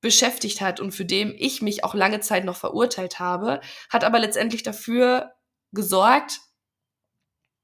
beschäftigt 0.00 0.60
hat 0.60 0.80
und 0.80 0.92
für 0.92 1.04
den 1.04 1.34
ich 1.36 1.62
mich 1.62 1.82
auch 1.82 1.94
lange 1.94 2.20
Zeit 2.20 2.44
noch 2.44 2.56
verurteilt 2.56 3.18
habe, 3.18 3.60
hat 3.90 4.04
aber 4.04 4.18
letztendlich 4.18 4.62
dafür 4.62 5.32
gesorgt, 5.72 6.40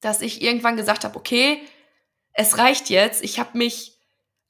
dass 0.04 0.20
ich 0.20 0.42
irgendwann 0.42 0.76
gesagt 0.76 1.04
habe, 1.04 1.16
okay, 1.16 1.62
es 2.32 2.58
reicht 2.58 2.90
jetzt, 2.90 3.22
ich 3.24 3.38
habe 3.38 3.56
mich 3.56 3.98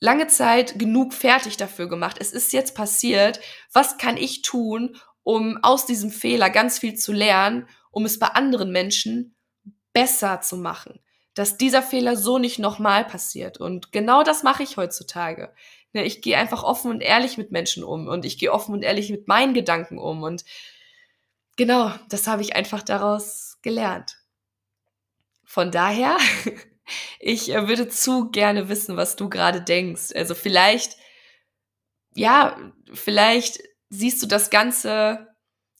lange 0.00 0.26
Zeit 0.26 0.78
genug 0.78 1.14
fertig 1.14 1.56
dafür 1.56 1.88
gemacht, 1.88 2.16
es 2.18 2.32
ist 2.32 2.52
jetzt 2.52 2.74
passiert, 2.74 3.40
was 3.72 3.98
kann 3.98 4.16
ich 4.16 4.42
tun, 4.42 4.96
um 5.22 5.58
aus 5.62 5.86
diesem 5.86 6.10
Fehler 6.10 6.50
ganz 6.50 6.78
viel 6.78 6.94
zu 6.94 7.12
lernen, 7.12 7.68
um 7.90 8.04
es 8.04 8.18
bei 8.18 8.26
anderen 8.26 8.72
Menschen 8.72 9.36
besser 9.92 10.40
zu 10.40 10.56
machen, 10.56 11.00
dass 11.34 11.56
dieser 11.56 11.82
Fehler 11.82 12.16
so 12.16 12.38
nicht 12.38 12.58
nochmal 12.58 13.04
passiert. 13.04 13.58
Und 13.58 13.92
genau 13.92 14.22
das 14.22 14.42
mache 14.42 14.62
ich 14.62 14.76
heutzutage. 14.76 15.54
Ne, 15.92 16.04
ich 16.04 16.20
gehe 16.20 16.36
einfach 16.36 16.64
offen 16.64 16.90
und 16.90 17.00
ehrlich 17.00 17.38
mit 17.38 17.52
Menschen 17.52 17.84
um 17.84 18.08
und 18.08 18.24
ich 18.24 18.38
gehe 18.38 18.52
offen 18.52 18.74
und 18.74 18.82
ehrlich 18.82 19.10
mit 19.10 19.28
meinen 19.28 19.54
Gedanken 19.54 19.98
um. 19.98 20.22
Und 20.24 20.44
genau, 21.56 21.92
das 22.08 22.26
habe 22.26 22.42
ich 22.42 22.56
einfach 22.56 22.82
daraus 22.82 23.58
gelernt. 23.62 24.23
Von 25.54 25.70
daher, 25.70 26.18
ich 27.20 27.54
äh, 27.54 27.68
würde 27.68 27.88
zu 27.88 28.32
gerne 28.32 28.68
wissen, 28.68 28.96
was 28.96 29.14
du 29.14 29.28
gerade 29.28 29.60
denkst. 29.62 30.12
Also 30.12 30.34
vielleicht, 30.34 30.96
ja, 32.12 32.56
vielleicht 32.92 33.60
siehst 33.88 34.20
du 34.20 34.26
das 34.26 34.50
Ganze 34.50 35.28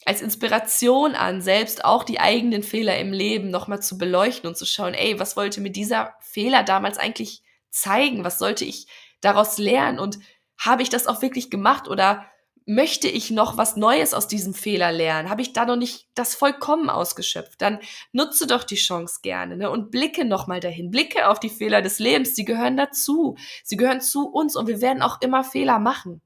als 0.06 0.22
Inspiration 0.22 1.16
an, 1.16 1.42
selbst 1.42 1.84
auch 1.84 2.04
die 2.04 2.20
eigenen 2.20 2.62
Fehler 2.62 2.96
im 3.00 3.12
Leben 3.12 3.50
nochmal 3.50 3.82
zu 3.82 3.98
beleuchten 3.98 4.46
und 4.46 4.56
zu 4.56 4.64
schauen, 4.64 4.94
ey, 4.94 5.18
was 5.18 5.36
wollte 5.36 5.60
mir 5.60 5.72
dieser 5.72 6.14
Fehler 6.20 6.62
damals 6.62 6.96
eigentlich 6.96 7.42
zeigen? 7.70 8.22
Was 8.22 8.38
sollte 8.38 8.64
ich 8.64 8.86
daraus 9.22 9.58
lernen? 9.58 9.98
Und 9.98 10.20
habe 10.56 10.82
ich 10.82 10.88
das 10.88 11.08
auch 11.08 11.20
wirklich 11.20 11.50
gemacht 11.50 11.88
oder 11.88 12.30
möchte 12.66 13.08
ich 13.08 13.30
noch 13.30 13.56
was 13.58 13.76
Neues 13.76 14.14
aus 14.14 14.26
diesem 14.26 14.54
Fehler 14.54 14.90
lernen? 14.90 15.28
Habe 15.28 15.42
ich 15.42 15.52
da 15.52 15.66
noch 15.66 15.76
nicht 15.76 16.08
das 16.14 16.34
vollkommen 16.34 16.88
ausgeschöpft? 16.88 17.60
Dann 17.60 17.78
nutze 18.12 18.46
doch 18.46 18.64
die 18.64 18.76
Chance 18.76 19.20
gerne 19.22 19.56
ne? 19.56 19.70
und 19.70 19.90
blicke 19.90 20.24
nochmal 20.24 20.60
dahin. 20.60 20.90
Blicke 20.90 21.28
auf 21.28 21.40
die 21.40 21.50
Fehler 21.50 21.82
des 21.82 21.98
Lebens. 21.98 22.34
Sie 22.34 22.44
gehören 22.44 22.76
dazu. 22.76 23.36
Sie 23.62 23.76
gehören 23.76 24.00
zu 24.00 24.28
uns 24.28 24.56
und 24.56 24.66
wir 24.66 24.80
werden 24.80 25.02
auch 25.02 25.20
immer 25.20 25.44
Fehler 25.44 25.78
machen. 25.78 26.22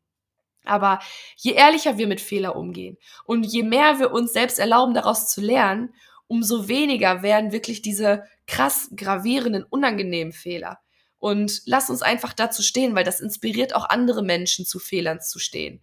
Aber 0.65 1.01
je 1.37 1.53
ehrlicher 1.53 1.99
wir 1.99 2.07
mit 2.07 2.21
Fehler 2.21 2.55
umgehen 2.55 2.99
und 3.25 3.45
je 3.45 3.63
mehr 3.63 3.99
wir 3.99 4.13
uns 4.13 4.33
selbst 4.33 4.59
erlauben, 4.59 4.93
daraus 4.93 5.29
zu 5.29 5.41
lernen, 5.41 5.95
umso 6.27 6.69
weniger 6.69 7.23
werden 7.23 7.53
wirklich 7.53 7.81
diese 7.81 8.25
krass 8.47 8.91
gravierenden, 8.95 9.65
unangenehmen 9.65 10.33
Fehler. 10.33 10.79
Und 11.19 11.63
lass 11.65 11.91
uns 11.91 12.03
einfach 12.03 12.33
dazu 12.33 12.63
stehen, 12.63 12.95
weil 12.95 13.05
das 13.05 13.19
inspiriert 13.19 13.75
auch 13.75 13.89
andere 13.89 14.23
Menschen 14.23 14.67
zu 14.67 14.79
Fehlern 14.79 15.21
zu 15.21 15.39
stehen. 15.39 15.81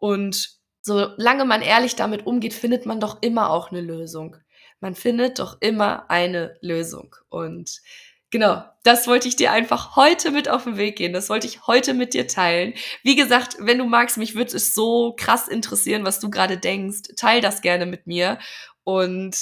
Und 0.00 0.58
solange 0.82 1.44
man 1.44 1.62
ehrlich 1.62 1.94
damit 1.94 2.26
umgeht, 2.26 2.54
findet 2.54 2.86
man 2.86 2.98
doch 2.98 3.18
immer 3.22 3.50
auch 3.50 3.70
eine 3.70 3.80
Lösung. 3.80 4.36
Man 4.80 4.94
findet 4.94 5.38
doch 5.38 5.58
immer 5.60 6.10
eine 6.10 6.56
Lösung. 6.62 7.14
Und 7.28 7.80
genau, 8.30 8.64
das 8.82 9.06
wollte 9.06 9.28
ich 9.28 9.36
dir 9.36 9.52
einfach 9.52 9.94
heute 9.94 10.30
mit 10.30 10.48
auf 10.48 10.64
den 10.64 10.78
Weg 10.78 10.96
gehen. 10.96 11.12
Das 11.12 11.28
wollte 11.28 11.46
ich 11.46 11.66
heute 11.66 11.94
mit 11.94 12.14
dir 12.14 12.26
teilen. 12.26 12.74
Wie 13.02 13.14
gesagt, 13.14 13.56
wenn 13.60 13.78
du 13.78 13.84
magst, 13.84 14.16
mich 14.16 14.34
würde 14.34 14.56
es 14.56 14.74
so 14.74 15.14
krass 15.16 15.48
interessieren, 15.48 16.04
was 16.04 16.18
du 16.18 16.30
gerade 16.30 16.56
denkst. 16.56 17.14
Teil 17.16 17.42
das 17.42 17.60
gerne 17.60 17.84
mit 17.84 18.06
mir. 18.06 18.38
Und 18.82 19.36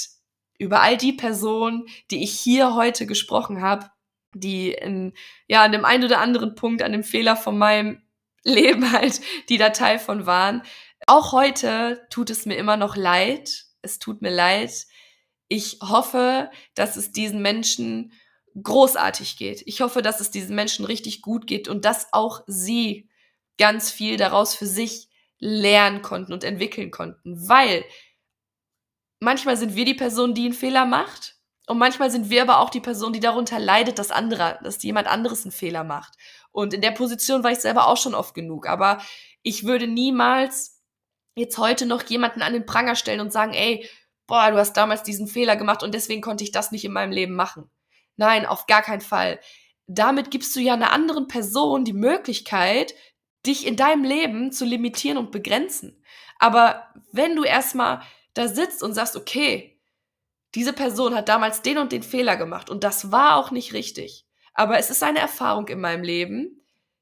über 0.57 0.81
all 0.81 0.97
die 0.97 1.13
Personen, 1.13 1.85
die 2.11 2.21
ich 2.21 2.37
hier 2.37 2.75
heute 2.75 3.05
gesprochen 3.05 3.61
habe, 3.61 3.89
die 4.33 4.73
in, 4.73 5.13
ja, 5.47 5.63
an 5.63 5.71
dem 5.71 5.85
einen 5.85 6.03
oder 6.03 6.19
anderen 6.19 6.53
Punkt, 6.53 6.83
an 6.83 6.91
dem 6.91 7.03
Fehler 7.03 7.37
von 7.37 7.57
meinem 7.57 8.01
Leben 8.43 8.91
halt, 8.91 9.21
die 9.49 9.57
da 9.57 9.69
Teil 9.69 9.99
von 9.99 10.25
waren. 10.25 10.63
Auch 11.07 11.31
heute 11.31 12.05
tut 12.09 12.29
es 12.29 12.45
mir 12.45 12.55
immer 12.55 12.77
noch 12.77 12.95
leid. 12.95 13.65
Es 13.81 13.99
tut 13.99 14.21
mir 14.21 14.33
leid. 14.33 14.85
Ich 15.47 15.79
hoffe, 15.81 16.51
dass 16.75 16.95
es 16.95 17.11
diesen 17.11 17.41
Menschen 17.41 18.13
großartig 18.61 19.37
geht. 19.37 19.63
Ich 19.65 19.81
hoffe, 19.81 20.01
dass 20.01 20.19
es 20.19 20.31
diesen 20.31 20.55
Menschen 20.55 20.85
richtig 20.85 21.21
gut 21.21 21.47
geht 21.47 21.67
und 21.67 21.85
dass 21.85 22.13
auch 22.13 22.41
sie 22.47 23.09
ganz 23.57 23.91
viel 23.91 24.17
daraus 24.17 24.55
für 24.55 24.65
sich 24.65 25.09
lernen 25.39 26.01
konnten 26.01 26.33
und 26.33 26.43
entwickeln 26.43 26.91
konnten, 26.91 27.47
weil 27.47 27.85
manchmal 29.19 29.57
sind 29.57 29.75
wir 29.75 29.85
die 29.85 29.93
Person, 29.93 30.33
die 30.33 30.45
einen 30.45 30.53
Fehler 30.53 30.85
macht 30.85 31.37
und 31.67 31.77
manchmal 31.77 32.11
sind 32.11 32.29
wir 32.29 32.41
aber 32.41 32.59
auch 32.59 32.69
die 32.69 32.81
Person, 32.81 33.13
die 33.13 33.19
darunter 33.19 33.59
leidet, 33.59 33.99
dass 33.99 34.11
andere, 34.11 34.59
dass 34.63 34.81
jemand 34.83 35.07
anderes 35.07 35.43
einen 35.43 35.51
Fehler 35.51 35.83
macht. 35.83 36.15
Und 36.51 36.73
in 36.73 36.81
der 36.81 36.91
Position 36.91 37.43
war 37.43 37.51
ich 37.51 37.59
selber 37.59 37.87
auch 37.87 37.97
schon 37.97 38.15
oft 38.15 38.33
genug. 38.33 38.67
Aber 38.67 39.01
ich 39.43 39.65
würde 39.65 39.87
niemals 39.87 40.81
jetzt 41.35 41.57
heute 41.57 41.85
noch 41.85 42.03
jemanden 42.03 42.41
an 42.41 42.53
den 42.53 42.65
Pranger 42.65 42.95
stellen 42.95 43.21
und 43.21 43.31
sagen, 43.31 43.53
ey, 43.53 43.87
boah, 44.27 44.51
du 44.51 44.57
hast 44.57 44.73
damals 44.73 45.03
diesen 45.03 45.27
Fehler 45.27 45.55
gemacht 45.55 45.83
und 45.83 45.93
deswegen 45.93 46.21
konnte 46.21 46.43
ich 46.43 46.51
das 46.51 46.71
nicht 46.71 46.85
in 46.85 46.91
meinem 46.91 47.11
Leben 47.11 47.35
machen. 47.35 47.69
Nein, 48.15 48.45
auf 48.45 48.67
gar 48.67 48.81
keinen 48.81 49.01
Fall. 49.01 49.39
Damit 49.87 50.29
gibst 50.29 50.55
du 50.55 50.59
ja 50.59 50.73
einer 50.73 50.91
anderen 50.91 51.27
Person 51.27 51.85
die 51.85 51.93
Möglichkeit, 51.93 52.93
dich 53.45 53.65
in 53.65 53.75
deinem 53.75 54.03
Leben 54.03 54.51
zu 54.51 54.65
limitieren 54.65 55.17
und 55.17 55.31
begrenzen. 55.31 56.03
Aber 56.37 56.87
wenn 57.11 57.35
du 57.35 57.43
erstmal 57.43 58.01
da 58.33 58.47
sitzt 58.47 58.83
und 58.83 58.93
sagst, 58.93 59.15
okay, 59.15 59.79
diese 60.55 60.73
Person 60.73 61.15
hat 61.15 61.29
damals 61.29 61.61
den 61.61 61.77
und 61.77 61.91
den 61.91 62.03
Fehler 62.03 62.37
gemacht 62.37 62.69
und 62.69 62.83
das 62.83 63.11
war 63.11 63.35
auch 63.35 63.51
nicht 63.51 63.73
richtig, 63.73 64.27
aber 64.59 64.77
es 64.77 64.89
ist 64.89 65.03
eine 65.03 65.19
Erfahrung 65.19 65.69
in 65.69 65.79
meinem 65.79 66.03
Leben, 66.03 66.61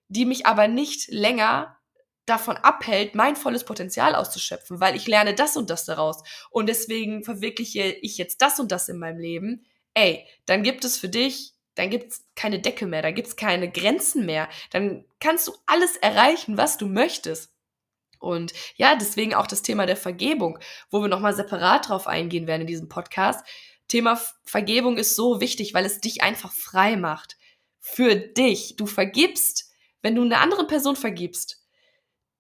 die 0.10 0.26
mich 0.26 0.46
aber 0.46 0.68
nicht 0.68 1.08
länger 1.08 1.76
davon 2.28 2.56
abhält, 2.56 3.16
mein 3.16 3.36
volles 3.36 3.64
Potenzial 3.64 4.14
auszuschöpfen, 4.14 4.80
weil 4.80 4.96
ich 4.96 5.08
lerne 5.08 5.34
das 5.34 5.58
und 5.58 5.72
das 5.72 5.84
daraus 5.84 6.22
und 6.52 6.70
deswegen 6.70 7.24
verwirkliche 7.24 7.82
ich 7.82 8.20
jetzt 8.20 8.44
das 8.44 8.60
und 8.60 8.72
das 8.72 8.90
in 8.90 9.00
meinem 9.00 9.18
Leben. 9.18 9.66
Ey, 9.96 10.28
dann 10.46 10.62
gibt 10.62 10.86
es 10.86 10.98
für 11.00 11.10
dich, 11.10 11.56
dann 11.74 11.90
gibt 11.90 12.12
es 12.12 12.26
keine 12.36 12.60
Decke 12.60 12.86
mehr, 12.86 13.02
da 13.02 13.10
gibt 13.10 13.30
es 13.30 13.36
keine 13.36 13.72
Grenzen 13.72 14.28
mehr, 14.28 14.48
dann 14.70 15.04
kannst 15.20 15.48
du 15.48 15.54
alles 15.66 15.98
erreichen, 15.98 16.58
was 16.58 16.78
du 16.78 16.86
möchtest. 16.86 17.52
Und 18.20 18.54
ja, 18.76 18.96
deswegen 18.96 19.34
auch 19.34 19.48
das 19.48 19.64
Thema 19.64 19.88
der 19.88 19.98
Vergebung, 19.98 20.60
wo 20.92 21.02
wir 21.02 21.08
nochmal 21.08 21.36
separat 21.36 21.90
drauf 21.90 22.06
eingehen 22.06 22.46
werden 22.46 22.62
in 22.62 22.68
diesem 22.68 22.88
Podcast. 22.88 23.44
Thema 23.88 24.22
Vergebung 24.44 24.98
ist 24.98 25.16
so 25.16 25.42
wichtig, 25.42 25.74
weil 25.74 25.86
es 25.86 26.02
dich 26.02 26.22
einfach 26.22 26.52
frei 26.52 26.98
macht 26.98 27.37
für 27.90 28.16
dich. 28.16 28.76
Du 28.76 28.86
vergibst, 28.86 29.72
wenn 30.02 30.16
du 30.16 30.22
eine 30.22 30.40
andere 30.40 30.68
Person 30.68 30.96
vergibst, 30.96 31.64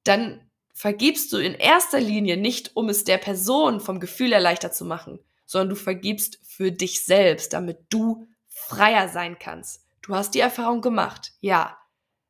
dann 0.03 0.41
vergibst 0.73 1.33
du 1.33 1.37
in 1.37 1.55
erster 1.55 1.99
Linie 1.99 2.37
nicht, 2.37 2.75
um 2.75 2.89
es 2.89 3.03
der 3.03 3.17
Person 3.17 3.79
vom 3.79 3.99
Gefühl 3.99 4.33
erleichtert 4.33 4.75
zu 4.75 4.85
machen, 4.85 5.19
sondern 5.45 5.69
du 5.69 5.75
vergibst 5.75 6.39
für 6.43 6.71
dich 6.71 7.05
selbst, 7.05 7.53
damit 7.53 7.79
du 7.89 8.27
freier 8.47 9.07
sein 9.09 9.39
kannst. 9.39 9.85
Du 10.01 10.13
hast 10.13 10.35
die 10.35 10.39
Erfahrung 10.39 10.81
gemacht, 10.81 11.31
ja. 11.39 11.77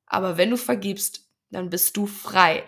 Aber 0.06 0.38
wenn 0.38 0.52
du 0.52 0.58
vergibst, 0.58 1.28
dann 1.50 1.70
bist 1.70 1.98
du 1.98 2.06
frei. 2.06 2.64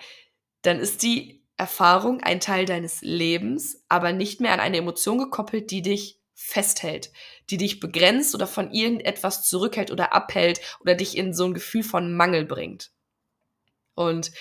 Dann 0.63 0.79
ist 0.79 1.03
die 1.03 1.45
Erfahrung 1.57 2.21
ein 2.21 2.39
Teil 2.39 2.65
deines 2.65 3.01
Lebens, 3.01 3.83
aber 3.87 4.13
nicht 4.13 4.41
mehr 4.41 4.53
an 4.53 4.59
eine 4.59 4.77
Emotion 4.77 5.17
gekoppelt, 5.17 5.71
die 5.71 5.81
dich 5.81 6.18
festhält, 6.39 7.11
die 7.49 7.57
dich 7.57 7.79
begrenzt 7.79 8.33
oder 8.33 8.47
von 8.47 8.71
irgendetwas 8.71 9.47
zurückhält 9.47 9.91
oder 9.91 10.13
abhält 10.13 10.61
oder 10.79 10.95
dich 10.95 11.17
in 11.17 11.33
so 11.33 11.45
ein 11.45 11.53
Gefühl 11.53 11.83
von 11.83 12.15
Mangel 12.15 12.45
bringt. 12.45 12.91
Und 13.93 14.31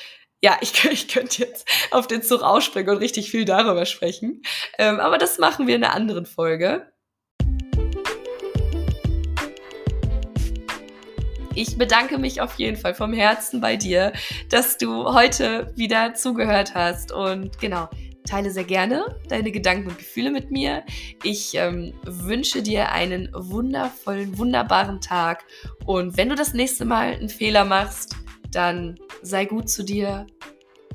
ja, 0.40 0.57
ich, 0.62 0.84
ich 0.84 1.09
könnte 1.09 1.42
jetzt 1.42 1.68
auf 1.90 2.07
den 2.07 2.22
Zug 2.22 2.42
ausspringen 2.42 2.90
und 2.90 2.99
richtig 2.99 3.30
viel 3.30 3.44
darüber 3.44 3.84
sprechen. 3.84 4.42
Ähm, 4.78 5.01
aber 5.01 5.18
das 5.18 5.38
machen 5.38 5.66
wir 5.66 5.74
in 5.74 5.84
einer 5.84 5.94
anderen 5.94 6.24
Folge. 6.24 6.92
ich 11.59 11.76
bedanke 11.76 12.18
mich 12.18 12.40
auf 12.40 12.55
jeden 12.55 12.76
Fall 12.76 12.94
vom 12.94 13.12
Herzen 13.12 13.61
bei 13.61 13.74
dir, 13.74 14.12
dass 14.49 14.78
du 14.78 15.12
heute 15.12 15.72
wieder 15.74 16.14
zugehört 16.14 16.74
hast. 16.74 17.11
Und 17.11 17.59
genau, 17.59 17.88
teile 18.29 18.51
sehr 18.51 18.64
gerne 18.64 19.18
deine 19.29 19.51
Gedanken 19.51 19.89
und 19.89 19.99
Gefühle 19.99 20.31
mit 20.31 20.51
mir. 20.51 20.85
Ich 21.22 21.55
ähm, 21.55 21.93
wünsche 22.05 22.62
dir 22.62 22.93
einen 22.93 23.29
wundervollen, 23.35 24.39
wunderbaren 24.39 25.01
Tag. 25.01 25.45
Und 25.85 26.16
wenn 26.16 26.29
du 26.29 26.35
das 26.35 26.55
nächste 26.55 26.85
Mal 26.85 27.14
einen 27.14 27.29
Fehler 27.29 27.64
machst, 27.64 28.16
dann 28.53 28.99
sei 29.22 29.45
gut 29.45 29.68
zu 29.68 29.83
dir. 29.83 30.26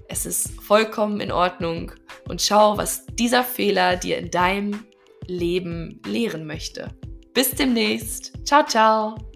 Es 0.07 0.25
ist 0.25 0.51
vollkommen 0.61 1.19
in 1.19 1.31
Ordnung. 1.31 1.91
Und 2.27 2.41
schau, 2.41 2.77
was 2.77 3.05
dieser 3.07 3.43
Fehler 3.43 3.95
dir 3.95 4.17
in 4.17 4.29
deinem 4.29 4.85
Leben 5.27 6.01
lehren 6.05 6.45
möchte. 6.45 6.89
Bis 7.33 7.51
demnächst. 7.51 8.33
Ciao, 8.45 8.63
ciao. 8.65 9.32